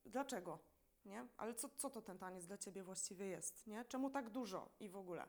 [0.06, 0.58] Dlaczego?
[1.04, 1.26] Nie?
[1.36, 3.66] Ale co, co to ten taniec dla ciebie właściwie jest?
[3.66, 3.84] Nie?
[3.84, 5.28] Czemu tak dużo i w ogóle?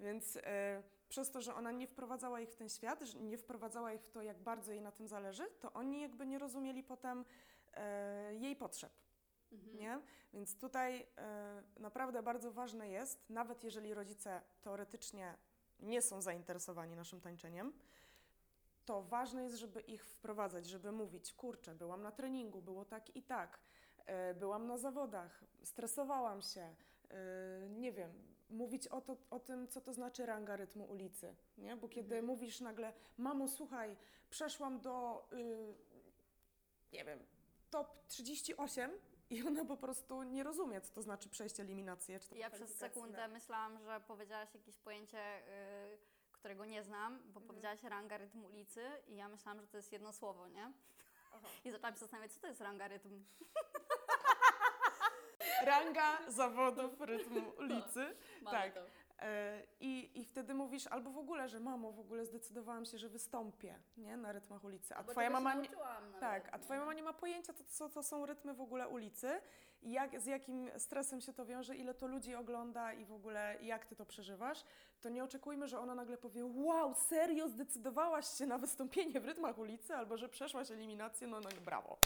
[0.00, 4.00] Więc e, przez to, że ona nie wprowadzała ich w ten świat, nie wprowadzała ich
[4.02, 7.24] w to, jak bardzo jej na tym zależy, to oni jakby nie rozumieli potem
[7.74, 8.92] e, jej potrzeb.
[9.74, 10.00] Nie?
[10.32, 15.36] Więc tutaj e, naprawdę bardzo ważne jest, nawet jeżeli rodzice teoretycznie
[15.80, 17.72] nie są zainteresowani naszym tańczeniem,
[18.90, 23.22] to ważne jest, żeby ich wprowadzać, żeby mówić, kurczę, byłam na treningu, było tak i
[23.22, 23.60] tak,
[24.06, 26.74] e, byłam na zawodach, stresowałam się,
[27.10, 28.12] e, nie wiem,
[28.50, 31.76] mówić o, to, o tym, co to znaczy ranga rytmu ulicy, nie?
[31.76, 32.24] Bo kiedy Mhm.
[32.26, 33.96] mówisz nagle, mamo, słuchaj,
[34.30, 35.74] przeszłam do, y,
[36.92, 37.18] nie wiem,
[37.70, 38.90] top 38
[39.30, 42.20] i ona po prostu nie rozumie, co to znaczy przejść eliminację.
[42.20, 45.98] Czy Ja przez sekundę myślałam, że powiedziałaś jakieś pojęcie, y,
[46.40, 50.12] którego nie znam, bo powiedziałaś ranga rytm ulicy i ja myślałam, że to jest jedno
[50.12, 50.72] słowo, nie?
[51.64, 53.24] I zaczęłam się zastanawiać, co to jest ranga rytm.
[55.62, 58.16] ranga zawodów rytmu ulicy.
[58.42, 58.74] Mamy tak.
[58.74, 58.80] to.
[59.18, 63.08] E, I, I wtedy mówisz albo w ogóle, że mamo, w ogóle zdecydowałam się, że
[63.08, 64.16] wystąpię nie?
[64.16, 65.68] na rytmach ulicy, a Bo twoja mama nie,
[66.20, 69.40] tak, a twoja mama nie ma pojęcia, to, co to są rytmy w ogóle ulicy
[69.82, 73.86] jak, z jakim stresem się to wiąże, ile to ludzi ogląda i w ogóle jak
[73.86, 74.64] ty to przeżywasz,
[75.00, 79.58] to nie oczekujmy, że ona nagle powie wow, serio zdecydowałaś się na wystąpienie w rytmach
[79.58, 81.98] ulicy albo że przeszłaś eliminację, no, no brawo.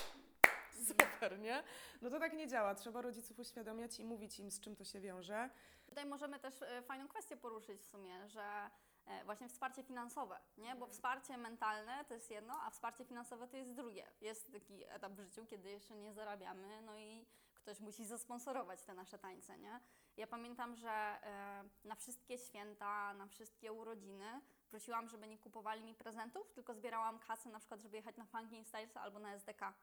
[0.88, 1.62] Super, nie?
[2.02, 2.74] No to tak nie działa.
[2.74, 5.50] Trzeba rodziców uświadamiać i mówić im, z czym to się wiąże.
[5.87, 8.70] Tutaj możemy też e, fajną kwestię poruszyć w sumie, że
[9.06, 10.76] e, właśnie wsparcie finansowe, nie?
[10.76, 14.06] Bo wsparcie mentalne to jest jedno, a wsparcie finansowe to jest drugie.
[14.20, 17.26] Jest taki etap w życiu, kiedy jeszcze nie zarabiamy, no i
[17.64, 19.81] ktoś musi zasponsorować te nasze tańce, nie?
[20.16, 25.94] Ja pamiętam, że e, na wszystkie święta, na wszystkie urodziny prosiłam, żeby nie kupowali mi
[25.94, 29.74] prezentów, tylko zbierałam kasę na przykład, żeby jechać na Funkin Styles albo na SDK.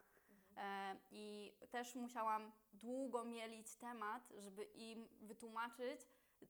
[0.57, 6.01] E, I też musiałam długo mielić temat, żeby im wytłumaczyć,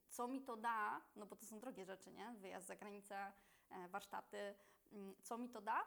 [0.09, 2.35] co mi to da, no bo to są drogie rzeczy, nie?
[2.37, 3.31] Wyjazd za granicę,
[3.69, 4.55] e, warsztaty,
[4.91, 5.83] mm, co mi to da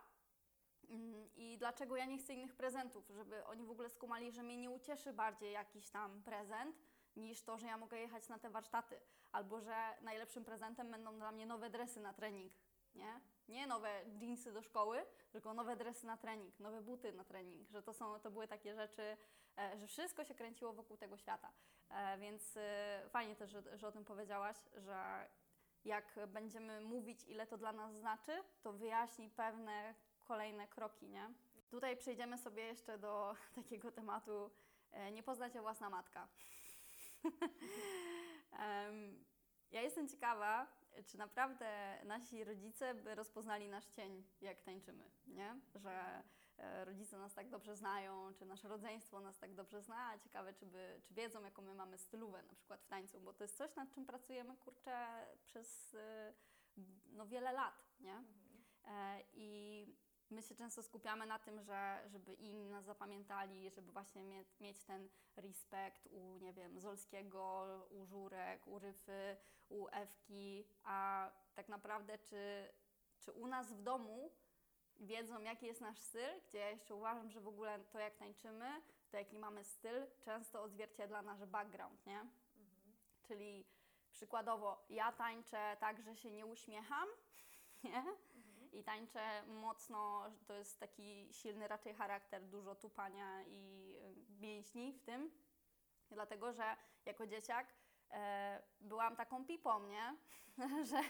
[1.36, 4.70] i dlaczego ja nie chcę innych prezentów, żeby oni w ogóle skumali, że mnie nie
[4.70, 6.76] ucieszy bardziej jakiś tam prezent,
[7.16, 9.00] niż to, że ja mogę jechać na te warsztaty,
[9.32, 12.52] albo że najlepszym prezentem będą dla mnie nowe dresy na trening,
[12.94, 13.20] nie?
[13.48, 17.82] Nie nowe jeansy do szkoły, tylko nowe dresy na trening, nowe buty na trening, że
[17.82, 19.16] to, są, to były takie rzeczy,
[19.58, 21.52] e, że wszystko się kręciło wokół tego świata.
[21.90, 25.28] E, więc e, fajnie też, że, że o tym powiedziałaś, że
[25.84, 31.34] jak będziemy mówić, ile to dla nas znaczy, to wyjaśni pewne kolejne kroki, nie?
[31.70, 34.50] Tutaj przejdziemy sobie jeszcze do takiego tematu
[34.90, 36.28] e, nie poznać się własna matka.
[39.74, 40.66] Ja jestem ciekawa,
[41.06, 45.60] czy naprawdę nasi rodzice by rozpoznali nasz cień, jak tańczymy, nie?
[45.74, 46.22] Że
[46.58, 50.18] e, rodzice nas tak dobrze znają, czy nasze rodzeństwo nas tak dobrze zna.
[50.18, 53.44] Ciekawe, czy, by, czy wiedzą, jaką my mamy stylówę na przykład w tańcu, bo to
[53.44, 56.34] jest coś, nad czym pracujemy, kurczę, przez e,
[57.12, 58.24] no, wiele lat, nie?
[58.84, 59.86] E, I
[60.30, 64.84] my się często skupiamy na tym, że żeby inni nas zapamiętali, żeby właśnie mieć, mieć
[64.84, 69.36] ten respekt u, nie wiem, Zolskiego, u Żurek, u Ryfy,
[69.68, 72.68] u Ewki, a tak naprawdę czy,
[73.18, 74.30] czy u nas w domu
[75.00, 78.82] wiedzą, jaki jest nasz styl, gdzie ja jeszcze uważam, że w ogóle to, jak tańczymy,
[79.10, 82.26] to jaki mamy styl, często odzwierciedla nasz background, nie?
[83.22, 83.66] Czyli
[84.12, 87.08] przykładowo, ja tańczę tak, że się nie uśmiecham,
[87.84, 88.04] nie?
[88.74, 95.02] I tańczę mocno, to jest taki silny raczej charakter, dużo tupania i y, mięśni w
[95.02, 95.30] tym.
[96.10, 97.74] Dlatego, że jako dzieciak
[98.10, 100.16] e, byłam taką pipą, nie?
[100.90, 101.02] że,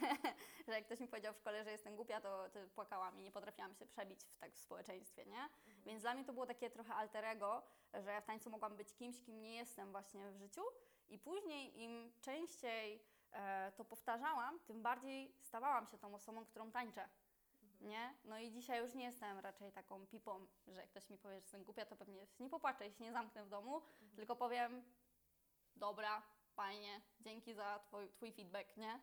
[0.67, 3.33] że jak ktoś mi powiedział w szkole, że jestem głupia, to, to płakałam i nie
[3.33, 5.49] potrafiłam się przebić w, tak w społeczeństwie, nie?
[5.87, 7.63] Więc dla mnie to było takie trochę alterego,
[7.95, 10.63] że ja w tańcu mogłam być kimś, kim nie jestem właśnie w życiu.
[11.09, 17.09] I później im częściej e, to powtarzałam, tym bardziej stawałam się tą osobą, którą tańczę.
[17.85, 18.15] Nie?
[18.25, 21.41] No i dzisiaj już nie jestem raczej taką pipą, że jak ktoś mi powie, że
[21.41, 23.83] jestem głupia, to pewnie nie popłaczę i się nie zamknę w domu,
[24.17, 24.85] tylko powiem,
[25.77, 26.23] dobra,
[26.55, 29.01] fajnie, dzięki za twój, twój feedback, nie?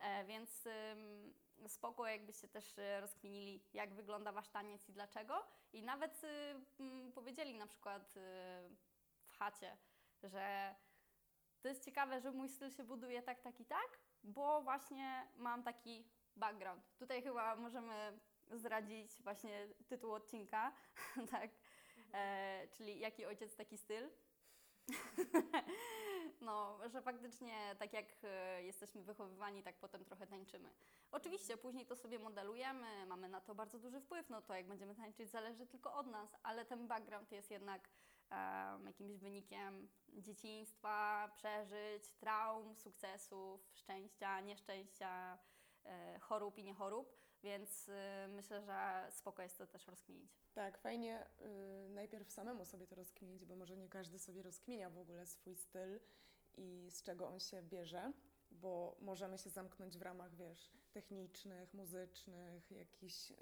[0.00, 1.34] E, więc ym,
[1.68, 5.46] spoko, jakbyście też y, rozkminili, jak wygląda wasz taniec i dlaczego.
[5.72, 8.20] I nawet y, powiedzieli na przykład y,
[9.26, 9.76] w chacie,
[10.22, 10.74] że
[11.60, 15.62] to jest ciekawe, że mój styl się buduje tak, tak i tak, bo właśnie mam
[15.62, 16.04] taki
[16.36, 16.82] background.
[16.98, 18.18] Tutaj chyba możemy
[18.50, 20.72] zdradzić właśnie tytuł odcinka,
[21.30, 21.50] tak?
[22.14, 24.10] E, czyli jaki ojciec, taki styl.
[26.40, 30.70] no, że faktycznie tak jak e, jesteśmy wychowywani, tak potem trochę tańczymy.
[31.10, 34.94] Oczywiście później to sobie modelujemy, mamy na to bardzo duży wpływ, no to jak będziemy
[34.94, 37.88] tańczyć zależy tylko od nas, ale ten background jest jednak
[38.30, 45.38] em, jakimś wynikiem dzieciństwa, przeżyć, traum, sukcesów, szczęścia, nieszczęścia,
[46.20, 47.92] chorób i niechorób, więc y,
[48.28, 50.32] myślę, że spoko jest to też rozkminić.
[50.54, 51.26] Tak, fajnie
[51.86, 55.56] y, najpierw samemu sobie to rozkminić, bo może nie każdy sobie rozkminia w ogóle swój
[55.56, 56.00] styl
[56.56, 58.12] i z czego on się bierze,
[58.50, 63.34] bo możemy się zamknąć w ramach, wiesz, technicznych, muzycznych, jakichś y,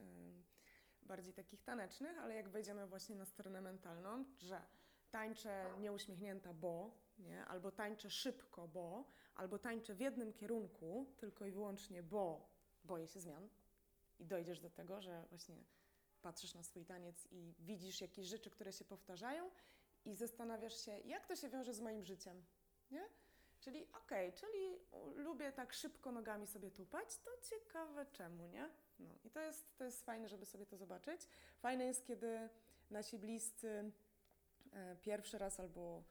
[1.02, 4.62] bardziej takich tanecznych, ale jak wejdziemy właśnie na stronę mentalną, że
[5.11, 6.90] tańczę nieuśmiechnięta, bo,
[7.22, 7.44] nie?
[7.44, 9.04] albo tańczę szybko, bo,
[9.35, 12.48] albo tańczę w jednym kierunku, tylko i wyłącznie, bo
[12.85, 13.48] boję się zmian
[14.18, 15.56] i dojdziesz do tego, że właśnie
[16.22, 19.50] patrzysz na swój taniec i widzisz jakieś rzeczy, które się powtarzają
[20.04, 22.44] i zastanawiasz się, jak to się wiąże z moim życiem,
[22.90, 23.08] nie?
[23.61, 24.78] Czyli okej, czyli
[25.16, 28.70] lubię tak szybko nogami sobie tupać, to ciekawe czemu, nie?
[28.98, 31.28] No i to jest, to jest fajne, żeby sobie to zobaczyć.
[31.58, 32.48] Fajne jest, kiedy
[32.90, 33.92] nasi bliscy
[34.72, 36.04] e, pierwszy raz albo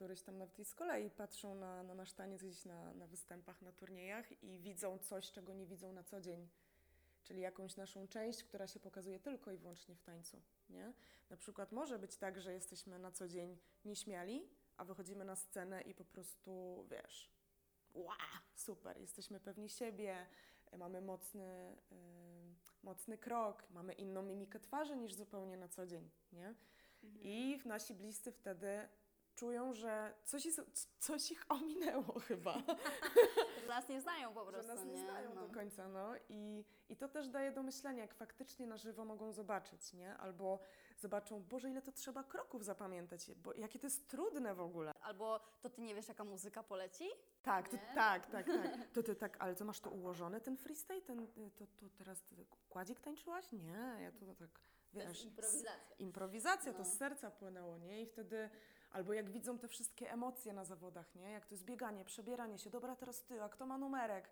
[0.00, 3.62] któryś tam nawet i z kolei patrzą na, na nasz taniec gdzieś na, na występach,
[3.62, 6.48] na turniejach i widzą coś, czego nie widzą na co dzień.
[7.24, 10.42] Czyli jakąś naszą część, która się pokazuje tylko i wyłącznie w tańcu.
[10.70, 10.92] Nie?
[11.30, 15.82] Na przykład może być tak, że jesteśmy na co dzień nieśmiali, a wychodzimy na scenę
[15.82, 17.30] i po prostu, wiesz,
[17.94, 18.16] wow,
[18.54, 20.26] super, jesteśmy pewni siebie,
[20.78, 21.94] mamy mocny, y,
[22.82, 26.54] mocny krok, mamy inną mimikę twarzy niż zupełnie na co dzień, nie?
[27.22, 28.88] I nasi bliscy wtedy
[29.40, 32.54] czują, że coś, is- coś ich ominęło chyba,
[33.62, 35.00] Że nas nie znają po że prostu, nas nie, nie?
[35.04, 35.46] znają No.
[35.48, 36.12] do końca, no.
[36.28, 40.16] I, I to też daje do myślenia, jak faktycznie na żywo mogą zobaczyć, nie?
[40.16, 40.58] Albo
[40.98, 44.92] zobaczą, Boże, ile to trzeba kroków zapamiętać, bo jakie to jest trudne w ogóle.
[45.02, 47.08] Albo to ty nie wiesz, jaka muzyka poleci?
[47.42, 48.92] Tak, to, tak, tak, tak.
[48.92, 51.02] To ty tak, ale to masz to ułożone, ten freestyle?
[51.02, 51.26] Ten,
[51.56, 52.36] to, to teraz ty
[52.68, 53.52] kładzik tańczyłaś?
[53.52, 54.60] Nie, ja to tak,
[54.92, 55.24] To wiesz...
[55.24, 55.96] improwizacja.
[55.98, 56.84] improwizacja, to No.
[56.84, 58.02] z serca płynęło, nie?
[58.02, 58.50] I wtedy,
[58.90, 61.30] albo jak widzą te wszystkie emocje na zawodach, nie?
[61.30, 64.30] Jak to jest bieganie, przebieranie się, dobra, teraz ty, a kto ma numerek?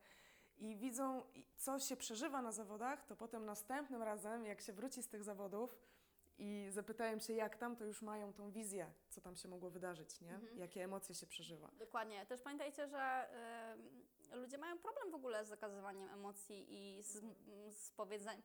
[0.57, 1.23] I widzą,
[1.57, 5.79] co się przeżywa na zawodach, to potem następnym razem, jak się wróci z tych zawodów
[6.39, 10.21] i zapytają się, jak tam, to już mają tą wizję, co tam się mogło wydarzyć,
[10.21, 10.35] nie?
[10.35, 10.59] Mhm.
[10.59, 11.71] Jakie emocje się przeżywa.
[11.79, 12.27] Dokładnie.
[12.27, 13.29] Też pamiętajcie, że
[14.18, 17.23] y, ludzie mają problem w ogóle z zakazywaniem emocji i z,
[17.71, 17.93] z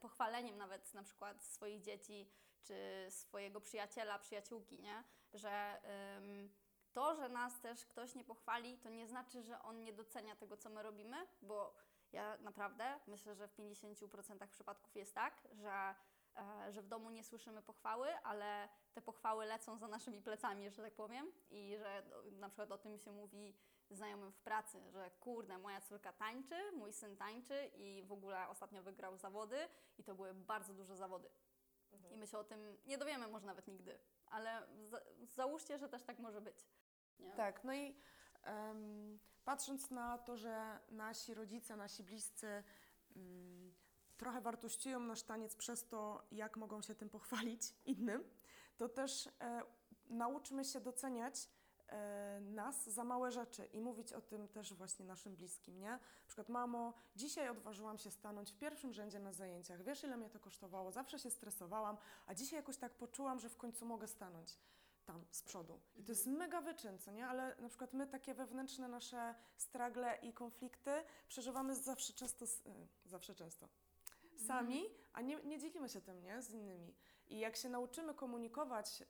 [0.00, 2.30] pochwaleniem nawet na przykład swoich dzieci
[2.62, 5.04] czy swojego przyjaciela, przyjaciółki, nie?
[5.34, 5.80] Że
[6.16, 6.54] ym,
[6.92, 10.56] to, że nas też ktoś nie pochwali, to nie znaczy, że on nie docenia tego,
[10.56, 11.74] co my robimy, bo
[12.12, 15.94] ja naprawdę myślę, że w 50% przypadków jest tak, że
[16.36, 20.82] e, że w domu nie słyszymy pochwały, ale te pochwały lecą za naszymi plecami, że
[20.82, 23.54] tak powiem, i że o, na przykład o tym się mówi
[23.90, 28.82] znajomym w pracy, że kurde, moja córka tańczy, mój syn tańczy i w ogóle ostatnio
[28.82, 29.58] wygrał zawody
[29.98, 31.30] i to były bardzo duże zawody.
[32.10, 35.00] I my się o tym nie dowiemy może nawet nigdy, ale za,
[35.34, 36.66] załóżcie, że też tak może być.
[37.18, 37.32] Nie?
[37.32, 37.96] Tak, no i
[38.42, 42.64] em, patrząc na to, że nasi rodzice, nasi bliscy
[43.16, 43.74] mm,
[44.16, 48.24] trochę wartościują nasz taniec przez to, jak mogą się tym pochwalić innym,
[48.76, 49.62] to też e,
[50.06, 51.48] nauczmy się doceniać
[52.40, 55.90] nas za małe rzeczy i mówić o tym też właśnie naszym bliskim, nie?
[55.90, 59.82] Na przykład, mamo, dzisiaj odważyłam się stanąć w pierwszym rzędzie na zajęciach.
[59.82, 60.92] Wiesz, ile mnie to kosztowało?
[60.92, 64.58] Zawsze się stresowałam, a dzisiaj jakoś tak poczułam, że w końcu mogę stanąć
[65.04, 65.80] tam z przodu.
[65.96, 67.26] I to jest mega wyczyn, co nie?
[67.26, 70.90] Ale na przykład my takie wewnętrzne nasze stragle i konflikty
[71.28, 72.48] przeżywamy zawsze często, y,
[73.04, 73.68] zawsze często
[74.46, 76.42] sami, a nie, nie dzielimy się tym, nie?
[76.42, 76.94] Z innymi.
[77.34, 79.06] I jak się nauczymy komunikować e,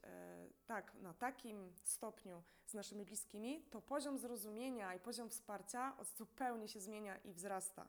[0.66, 6.80] tak, na takim stopniu z naszymi bliskimi, to poziom zrozumienia i poziom wsparcia zupełnie się
[6.80, 7.88] zmienia i wzrasta.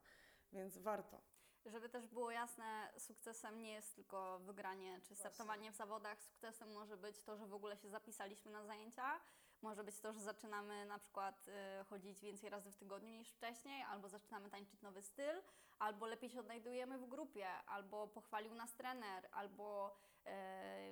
[0.54, 1.22] Więc warto.
[1.66, 6.22] Żeby też było jasne, sukcesem nie jest tylko wygranie czy startowanie w zawodach.
[6.22, 9.20] Sukcesem może być to, że w ogóle się zapisaliśmy na zajęcia.
[9.62, 13.82] Może być to, że zaczynamy na przykład y, chodzić więcej razy w tygodniu niż wcześniej,
[13.82, 15.42] albo zaczynamy tańczyć nowy styl,
[15.80, 19.96] albo lepiej się odnajdujemy w grupie, albo pochwalił nas trener, albo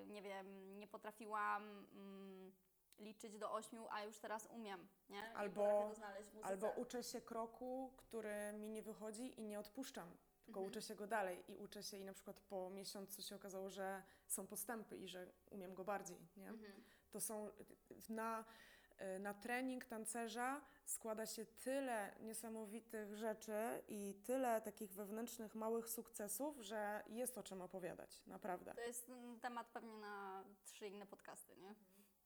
[0.06, 2.52] nie wiem, nie potrafiłam mm,
[3.00, 4.88] liczyć do ośmiu, a już teraz umiem.
[5.10, 5.18] Nie?
[5.18, 6.50] I Albo- potrafię to znaleźć w muzyce.
[6.50, 10.68] Albo uczę się kroku, który mi nie wychodzi i nie odpuszczam, tylko Mhm.
[10.72, 14.04] uczę się go dalej i uczę się i na przykład po miesiącu się okazało, że
[14.28, 16.50] są postępy i że umiem go bardziej, nie?
[16.50, 16.84] Mhm.
[17.12, 17.50] To są
[18.10, 18.46] na,
[19.20, 27.04] na trening tancerza składa się tyle niesamowitych rzeczy i tyle takich wewnętrznych małych sukcesów, że
[27.08, 28.74] jest o czym opowiadać, naprawdę.
[28.74, 31.76] To jest mm, temat pewnie na trzy inne podcasty, nie?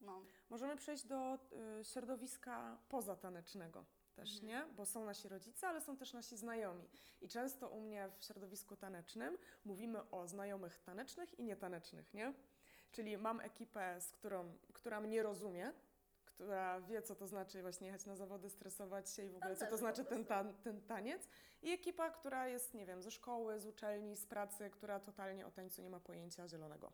[0.01, 0.21] No.
[0.49, 1.35] Możemy przejść do
[1.79, 3.85] y, środowiska pozatanecznego
[4.15, 4.47] też, Mhm.
[4.47, 4.73] nie?
[4.75, 6.89] Bo są nasi rodzice, ale są też nasi znajomi.
[7.21, 12.33] I często u mnie w środowisku tanecznym mówimy o znajomych tanecznych i nietanecznych, nie?
[12.91, 15.73] Czyli mam ekipę, z którą, która mnie rozumie,
[16.37, 19.59] która wie, co to znaczy właśnie jechać na zawody, stresować się i w ogóle, co
[19.59, 21.29] to Tancerzy znaczy ten, tan- ten taniec.
[21.61, 25.51] I ekipa, która jest, nie wiem, ze szkoły, z uczelni, z pracy, która totalnie o
[25.51, 26.91] tańcu nie ma pojęcia zielonego,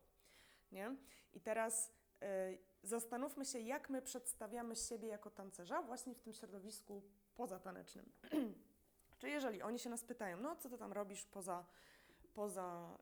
[0.72, 0.96] nie?
[1.34, 7.02] I teraz y, zastanówmy się, jak my przedstawiamy siebie jako tancerza właśnie w tym środowisku
[7.34, 8.12] pozatanecznym.
[9.18, 11.64] Czy jeżeli oni się nas pytają, no co ty tam robisz poza,
[12.34, 12.98] poza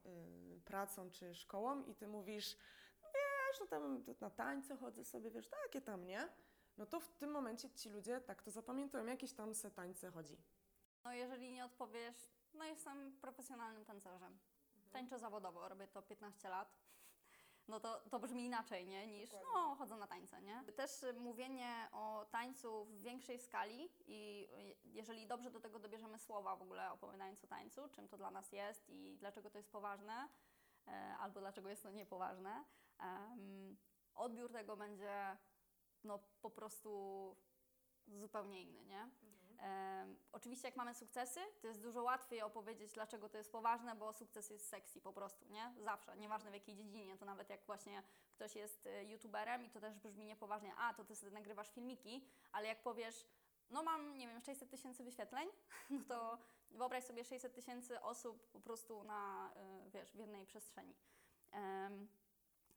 [0.57, 2.57] y, pracą czy szkołą i ty mówisz,
[3.53, 6.29] wiesz, no tam na tańce chodzę sobie, wiesz, takie tam, nie?
[6.79, 10.37] No to w tym momencie ci ludzie tak to zapamiętują, jakieś tam se tańce chodzi.
[11.05, 12.17] no jeżeli nie odpowiesz,
[12.55, 14.39] no jestem profesjonalnym tancerzem.
[14.93, 16.73] Tańczę zawodowo, robię to 15 lat.
[17.69, 19.07] No to, to brzmi inaczej, nie?
[19.07, 20.65] Niż no, chodzę na tańce, nie?
[20.77, 24.49] Też y, mówienie o tańcu w większej skali i
[24.85, 28.31] y, jeżeli dobrze do tego dobierzemy słowa w ogóle opowiadając o tańcu, czym to dla
[28.31, 30.29] nas jest i dlaczego to jest poważne,
[31.19, 32.65] albo dlaczego jest to niepoważne,
[34.15, 35.37] odbiór tego będzie
[36.05, 37.37] no po prostu
[38.07, 39.11] zupełnie inny, nie?
[39.59, 44.13] Em, oczywiście jak mamy sukcesy, to jest dużo łatwiej opowiedzieć, dlaczego to jest poważne, bo
[44.13, 45.75] sukces jest sexy po prostu, nie?
[45.79, 48.03] Zawsze, nieważne w jakiej dziedzinie, to nawet jak właśnie
[48.35, 52.29] ktoś jest y, youtuberem i to też brzmi niepoważnie, a to ty sobie nagrywasz filmiki,
[52.53, 53.27] ale jak powiesz,
[53.71, 55.49] no mam, nie wiem, 600 tysięcy wyświetleń,
[55.91, 56.39] no to
[56.73, 59.53] wyobraź sobie 600 tysięcy osób po prostu na,
[59.87, 60.95] y, wiesz, w jednej przestrzeni.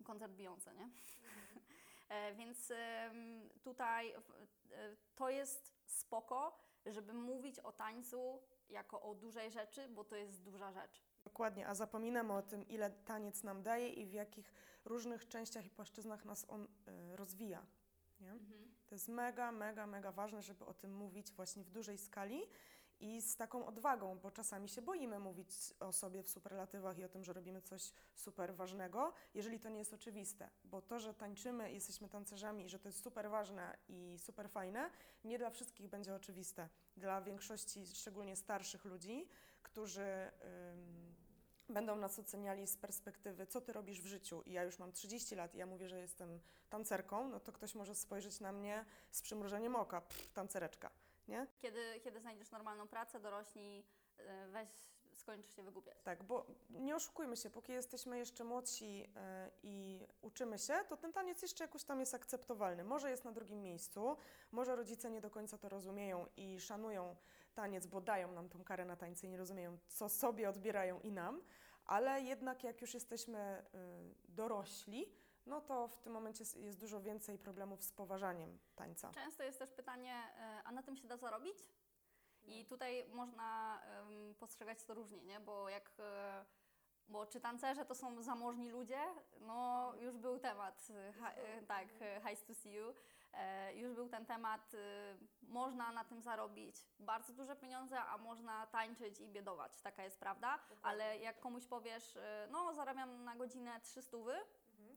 [0.03, 0.89] Koncert Beyoncé, nie?
[2.10, 2.71] E, Więc
[3.63, 4.21] tutaj e,
[5.15, 10.71] to jest spoko, żeby mówić o tańcu jako o dużej rzeczy, bo to jest duża
[10.71, 11.03] rzecz.
[11.23, 14.53] Dokładnie, a zapominamy o tym, ile taniec nam daje i w jakich
[14.86, 17.65] różnych częściach i płaszczyznach nas on y, rozwija.
[18.19, 18.39] Nie?
[18.88, 22.41] To jest mega, mega, mega ważne, żeby o tym mówić właśnie w dużej skali
[22.99, 27.10] i z taką odwagą, bo czasami się boimy mówić o sobie w superlatywach i o
[27.10, 30.49] tym, że robimy coś super ważnego, jeżeli to nie jest oczywiste.
[30.63, 34.89] Bo to, że tańczymy jesteśmy tancerzami i że to jest super ważne i super fajne,
[35.23, 36.69] nie dla wszystkich będzie oczywiste.
[36.97, 39.27] Dla większości, szczególnie starszych ludzi,
[39.63, 40.31] którzy
[40.71, 41.15] ym,
[41.69, 44.41] będą nas oceniali z perspektywy, co ty robisz w życiu.
[44.41, 47.75] I ja już mam 30 lat i ja mówię, że jestem tancerką, no to ktoś
[47.75, 50.91] może spojrzeć na mnie z przymrużeniem oka, pff, tancereczka,
[51.27, 51.47] nie?
[51.59, 53.85] Kiedy, kiedy znajdziesz normalną pracę, dorośnij,
[54.17, 54.69] e, weź,
[55.13, 55.97] skończysz się wygłupiać.
[56.03, 61.13] Tak, bo nie oszukujmy się, póki jesteśmy jeszcze młodsi e, i uczymy się, to ten
[61.13, 62.83] taniec jeszcze jakoś tam jest akceptowalny.
[62.83, 64.17] Może jest na drugim miejscu,
[64.51, 67.15] może rodzice nie do końca to rozumieją i szanują
[67.53, 71.11] taniec, bo dają nam tą karę na tańce i nie rozumieją, co sobie odbierają i
[71.11, 71.41] nam,
[71.85, 75.11] ale jednak jak już jesteśmy y, dorośli,
[75.45, 79.12] no to w tym momencie jest- dużo więcej problemów z poważaniem tańca.
[79.12, 81.58] Często jest też pytanie, e, a na tym się da zarobić?
[82.43, 83.81] I tutaj można
[84.39, 85.39] postrzegać to różnie, nie?
[85.39, 86.45] Bo jak, e,
[87.08, 88.99] bo czy tancerze to są zamożni ludzie?
[89.39, 91.31] No już był temat, e, ha,
[91.67, 92.93] tak, e, Highs to See You.
[93.73, 94.71] Już był ten temat,
[95.41, 100.60] można na tym zarobić bardzo duże pieniądze, a można tańczyć i biedować, taka jest prawda.
[100.81, 102.17] Ale jak komuś powiesz,
[102.51, 104.17] no zarabiam na godzinę 300,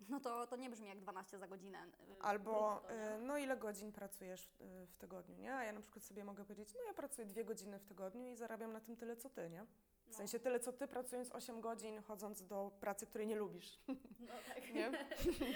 [0.08, 1.78] no to, to nie brzmi jak 12 za godzinę.
[1.78, 5.54] e, Albo brutto, y, no ile godzin pracujesz w, y, w tygodniu, nie?
[5.54, 8.36] A ja na przykład sobie mogę powiedzieć, no ja pracuję dwie godziny w tygodniu i
[8.36, 9.64] zarabiam na tym tyle co ty, nie?
[9.64, 10.16] W No.
[10.16, 14.74] sensie tyle co ty pracując 8 godzin, chodząc do pracy, której nie lubisz, No tak.
[14.74, 14.90] nie?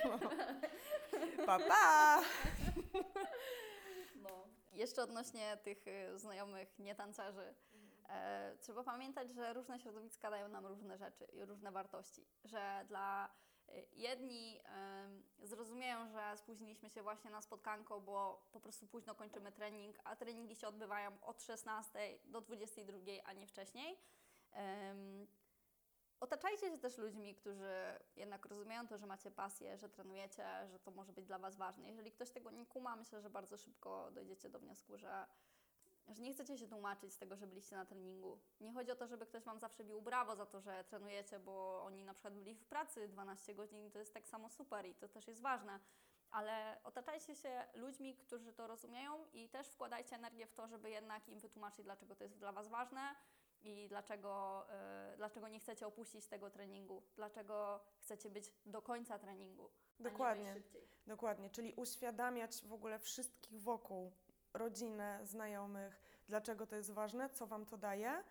[0.05, 0.19] No.
[1.47, 2.23] Pa, pa!
[4.17, 4.29] No.
[4.73, 7.55] Jeszcze odnośnie tych y, znajomych nietancerzy.
[8.09, 12.27] E, trzeba pamiętać, że różne środowiska dają nam różne rzeczy i różne wartości.
[12.45, 13.52] Że dla y,
[13.93, 14.61] jedni
[15.43, 20.57] zrozumieją, że spóźniliśmy się właśnie na spotkanko, bo po prostu późno kończymy trening, a treningi
[20.57, 23.99] się odbywają od 16 do 22, a nie wcześniej.
[26.21, 27.73] Otaczajcie się też ludźmi, którzy
[28.17, 31.89] jednak rozumieją to, że macie pasję, że trenujecie, że to może być dla Was ważne.
[31.89, 35.27] Jeżeli ktoś tego nie kuma, myślę, że bardzo szybko dojdziecie do wniosku, że,
[36.09, 38.39] że nie chcecie się tłumaczyć z tego, że byliście na treningu.
[38.61, 41.83] Nie chodzi o to, żeby ktoś Wam zawsze bił brawo za to, że trenujecie, bo
[41.85, 45.09] oni na przykład byli w pracy 12 godzin, to jest tak samo super i to
[45.09, 45.81] też jest ważne.
[46.31, 51.29] Ale otaczajcie się ludźmi, którzy to rozumieją i też wkładajcie energię w to, żeby jednak
[51.29, 53.15] im wytłumaczyć, dlaczego to jest dla Was ważne
[53.63, 54.65] i dlaczego,
[55.13, 59.71] y, dlaczego nie chcecie opuścić tego treningu, dlaczego chcecie być do końca treningu.
[60.01, 60.63] Dokładnie.
[61.07, 64.13] Dokładnie, czyli uświadamiać w ogóle wszystkich wokół,
[64.55, 68.23] rodzinę, znajomych, dlaczego to jest ważne, co wam to daje,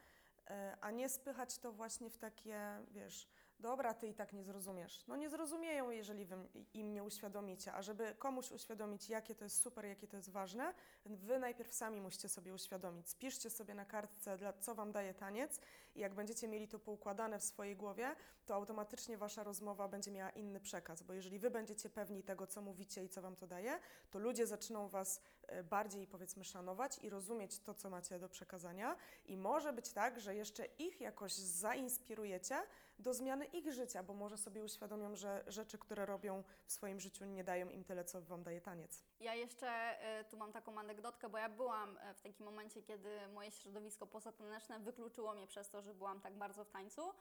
[0.50, 2.60] e, a nie spychać to właśnie w takie,
[2.92, 3.28] wiesz,
[3.62, 5.04] dobra, ty i tak nie zrozumiesz.
[5.08, 6.36] No nie zrozumieją, jeżeli wy
[6.74, 10.74] im nie uświadomicie, a żeby komuś uświadomić, jakie to jest super, jakie to jest ważne,
[11.06, 13.10] wy najpierw sami musicie sobie uświadomić.
[13.10, 15.60] Spiszcie sobie na kartce, co wam daje taniec
[15.96, 20.30] i jak będziecie mieli to poukładane w swojej głowie, to automatycznie wasza rozmowa będzie miała
[20.30, 23.80] inny przekaz, bo jeżeli wy będziecie pewni tego, co mówicie i co wam to daje,
[24.12, 25.22] to ludzie zaczną was
[25.64, 30.36] bardziej, powiedzmy, szanować i rozumieć to, co macie do przekazania i może być tak, że
[30.36, 32.64] jeszcze ich jakoś zainspirujecie
[33.00, 37.26] do zmiany ich życia, bo może sobie uświadomią, że rzeczy, które robią w swoim życiu
[37.26, 39.04] nie dają im tyle, co wam daje taniec.
[39.20, 43.28] Ja jeszcze y, tu mam taką anegdotkę, bo ja byłam y, w takim momencie, kiedy
[43.34, 47.14] moje środowisko pozataneczne wykluczyło mnie przez to, że byłam tak bardzo w tańcu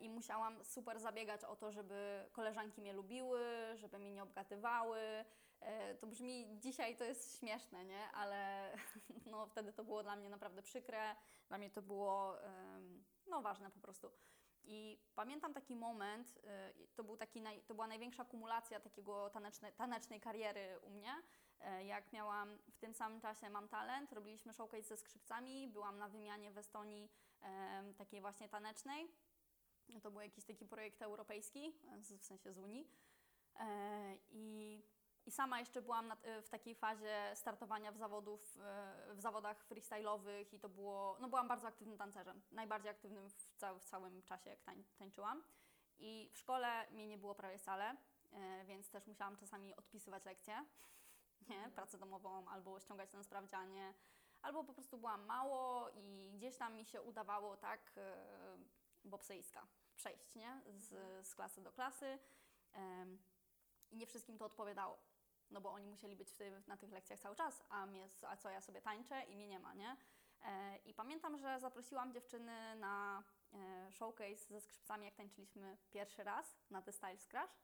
[0.00, 3.40] i musiałam super zabiegać o to, żeby koleżanki mnie lubiły,
[3.74, 5.00] żeby mnie nie obgadywały.
[5.62, 8.10] Y, To brzmi, dzisiaj to jest śmieszne, nie?
[8.12, 8.72] Ale
[9.30, 11.16] no, wtedy to było dla mnie naprawdę przykre,
[11.48, 12.36] dla mnie to było
[13.26, 14.10] no, ważne po prostu.
[14.64, 20.20] I pamiętam taki moment, y, to, był taki to była największa kumulacja takiego taneczne, tanecznej
[20.20, 21.22] kariery u mnie.
[21.60, 26.08] E, Jak miałam w tym samym czasie Mam Talent, robiliśmy showcase ze skrzypcami, byłam na
[26.08, 27.10] wymianie w Estonii
[27.96, 29.08] takiej właśnie tanecznej.
[30.02, 32.88] To był jakiś taki projekt europejski, e, w sensie z Unii.
[33.60, 34.82] E, I
[35.30, 40.54] I sama jeszcze byłam na, w takiej fazie startowania w, zawodów, e, w zawodach freestyle'owych
[40.54, 44.50] i to było, no byłam bardzo aktywnym tancerzem, najbardziej aktywnym w, ca w całym czasie,
[44.50, 45.42] jak tań tańczyłam.
[45.98, 47.96] I w szkole mnie nie było prawie wcale,
[48.32, 50.64] e, więc też musiałam czasami odpisywać lekcje,
[51.50, 53.94] nie, pracę domową, albo ściągać na sprawdzianie,
[54.42, 58.16] albo po prostu byłam mało i gdzieś tam mi się udawało tak e,
[59.04, 59.66] bobsejska
[59.96, 60.88] przejść, nie, z,
[61.26, 62.18] z klasy do klasy.
[63.90, 65.09] I nie wszystkim to odpowiadało
[65.50, 66.28] no bo oni musieli być
[66.66, 69.60] na tych lekcjach cały czas, a, mnie, a co ja sobie tańczę i mnie nie
[69.60, 69.96] ma, nie?
[70.42, 73.22] E, I pamiętam, że zaprosiłam dziewczyny na
[73.52, 77.62] e, showcase ze skrzypcami, jak tańczyliśmy pierwszy raz na The Styles Crash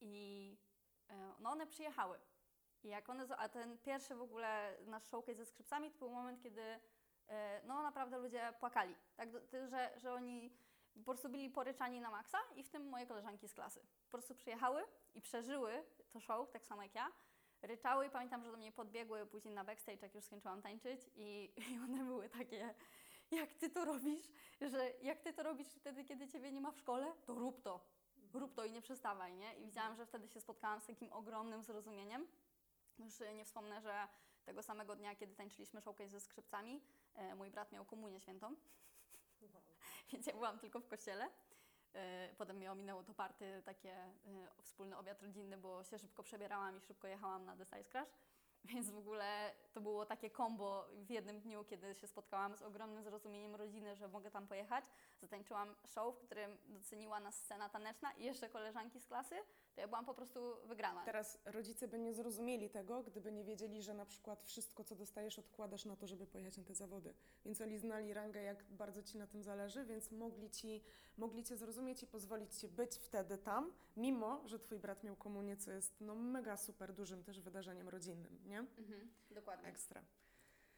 [0.00, 0.56] i
[1.08, 2.20] e, no one przyjechały.
[2.82, 6.42] I jak one, a ten pierwszy w ogóle nasz showcase ze skrzypcami to był moment,
[6.42, 6.80] kiedy
[7.64, 9.28] no naprawdę ludzie płakali, tak,
[9.68, 10.56] że, że oni
[10.94, 13.80] po prostu byli poryczani na maksa i w tym moje koleżanki z klasy.
[14.04, 14.84] Po prostu przyjechały
[15.14, 17.12] i przeżyły to show, tak samo jak ja.
[17.62, 21.52] Ryczały i pamiętam, że do mnie podbiegły później na backstage, jak już skończyłam tańczyć i,
[21.72, 22.74] i one były takie,
[23.30, 24.24] jak ty to robisz,
[24.60, 27.86] że jak ty to robisz wtedy, kiedy ciebie nie ma w szkole, to rób to,
[28.32, 29.54] rób to i nie przestawaj, nie?
[29.56, 32.26] I widziałam, że wtedy się spotkałam z takim ogromnym zrozumieniem.
[32.98, 34.08] Już e, nie wspomnę, że
[34.44, 36.82] tego samego dnia, kiedy tańczyliśmy showcase ze skrzypcami,
[37.14, 38.56] e, mój brat miał komunię świętą,
[40.26, 41.28] ja byłam tylko w kościele.
[41.94, 44.12] E, Potem mnie ominęło to party, takie e,
[44.62, 48.10] wspólny obiad rodzinny, bo się szybko przebierałam i szybko jechałam na The Size Crash.
[48.64, 53.02] Więc w ogóle to było takie kombo w jednym dniu, kiedy się spotkałam z ogromnym
[53.04, 54.84] zrozumieniem rodziny, że mogę tam pojechać.
[55.20, 59.36] Zatańczyłam show, w którym doceniła nas scena taneczna i jeszcze koleżanki z klasy,
[59.74, 61.04] to ja byłam po prostu wygrana.
[61.04, 65.38] Teraz rodzice by nie zrozumieli tego, gdyby nie wiedzieli, że na przykład wszystko, co dostajesz,
[65.38, 67.14] odkładasz na to, żeby pojechać na te zawody.
[67.44, 70.84] Więc oni znali rangę, jak bardzo ci na tym zależy, więc mogli ci,
[71.16, 75.56] mogli cię zrozumieć i pozwolić ci być wtedy tam, mimo że twój brat miał komunię,
[75.56, 78.58] co jest no mega super dużym też wydarzeniem rodzinnym, nie?
[78.58, 79.68] Mhm, dokładnie.
[79.68, 80.02] Ekstra.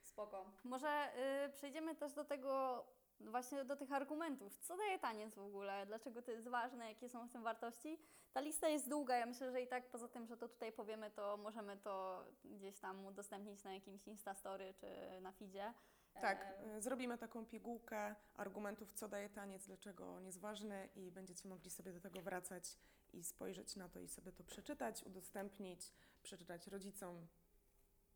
[0.02, 0.50] Spoko.
[0.64, 1.12] Może
[1.46, 2.84] y, przejdziemy też do tego,
[3.20, 4.58] właśnie do tych argumentów.
[4.58, 5.86] Co daje taniec w ogóle?
[5.86, 6.88] Dlaczego to jest ważne?
[6.88, 7.98] Jakie są w tym wartości?
[8.34, 9.16] Ta lista jest długa.
[9.16, 12.78] Ja myślę, że i tak poza tym, że to tutaj powiemy, to możemy to gdzieś
[12.78, 15.74] tam udostępnić na jakimś Instastory czy na feedzie.
[16.20, 21.10] Tak, E, y, zrobimy taką pigułkę argumentów, co daje taniec, dlaczego on jest ważny i
[21.10, 22.78] będziecie mogli sobie do tego wracać
[23.12, 27.26] i spojrzeć na to i sobie to przeczytać, udostępnić, przeczytać rodzicom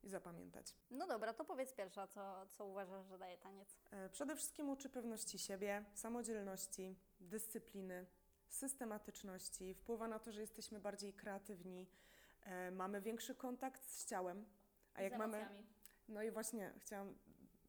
[0.03, 0.75] i zapamiętać.
[0.91, 3.77] No dobra, to powiedz pierwsza, co, co uważasz, że daje taniec.
[3.91, 8.05] E, Przede wszystkim uczy pewności siebie, samodzielności, dyscypliny,
[8.49, 11.89] systematyczności, wpływa na to, że jesteśmy bardziej kreatywni,
[12.41, 14.45] e, mamy większy kontakt z ciałem,
[14.93, 15.47] a jak mamy.
[16.07, 17.15] No i właśnie chciałam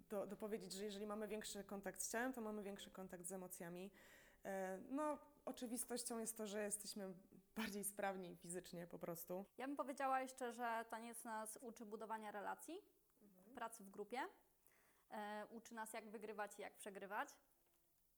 [0.08, 3.90] do, dopowiedzieć, że jeżeli mamy większy kontakt z ciałem, to mamy większy kontakt z emocjami.
[4.44, 7.14] E, No, oczywistością jest to, że jesteśmy
[7.56, 9.44] bardziej sprawni fizycznie po prostu.
[9.58, 12.82] Ja bym powiedziała jeszcze, że taniec nas uczy budowania relacji,
[13.54, 14.20] pracy w grupie,
[15.10, 17.28] e, uczy nas jak wygrywać i jak przegrywać,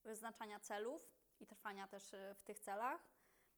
[0.04, 1.11] wyznaczania celów
[1.42, 3.00] i trwania też e, w tych celach.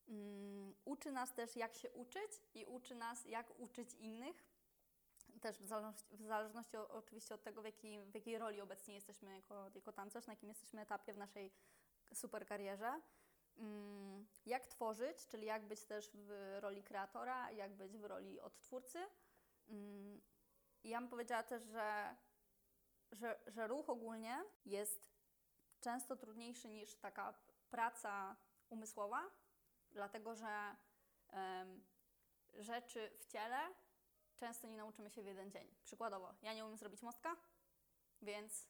[0.09, 4.45] Mm, uczy nas też jak się uczyć i uczy nas jak uczyć innych.
[5.41, 9.35] Też w zależności, w zależności oczywiście od tego, w jakiej, w jakiej roli obecnie jesteśmy
[9.35, 11.53] jako, jako tancerz, na jakim jesteśmy etapie w naszej
[12.15, 13.01] super karierze.
[13.57, 18.99] Mm, jak tworzyć, czyli jak być też w roli kreatora, jak być w roli odtwórcy.
[19.69, 20.21] Mm,
[20.85, 22.17] ja bym powiedziała też, że,
[23.13, 25.15] że, że ruch ogólnie jest
[25.81, 27.35] często trudniejszy niż taka
[27.75, 28.37] praca
[28.71, 29.31] umysłowa,
[29.93, 30.77] dlatego że
[31.29, 31.85] em,
[32.55, 33.59] rzeczy w ciele
[34.37, 35.69] często nie nauczymy się w jeden dzień.
[35.85, 37.37] Przykładowo, ja nie umiem zrobić mostka,
[38.23, 38.69] więc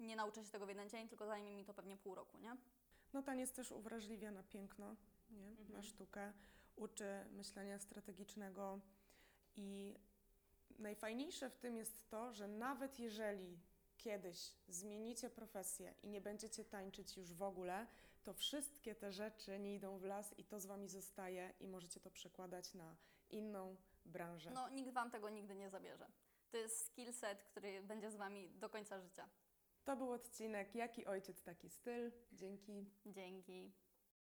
[0.00, 2.56] nie nauczę się tego w jeden dzień, tylko zajmie mi to pewnie pół roku, nie?
[3.12, 4.96] No taniec też uwrażliwia na piękno,
[5.30, 5.50] nie?
[5.50, 5.82] na Mhm.
[5.82, 6.32] sztukę,
[6.76, 8.80] uczy myślenia strategicznego
[9.56, 9.96] i
[10.78, 13.58] najfajniejsze w tym jest to, że nawet jeżeli
[13.96, 17.86] kiedyś zmienicie profesję i nie będziecie tańczyć już w ogóle,
[18.22, 22.00] to wszystkie te rzeczy nie idą w las i to z wami zostaje i możecie
[22.00, 22.96] to przekładać na
[23.30, 24.50] inną branżę.
[24.50, 26.06] No, nikt Wam tego nigdy nie zabierze.
[26.50, 29.28] To jest skill set, który będzie z Wami do końca życia.
[29.84, 32.12] To był odcinek Jaki ojciec, taki styl.
[32.32, 32.90] Dzięki.
[33.06, 33.72] Dzięki.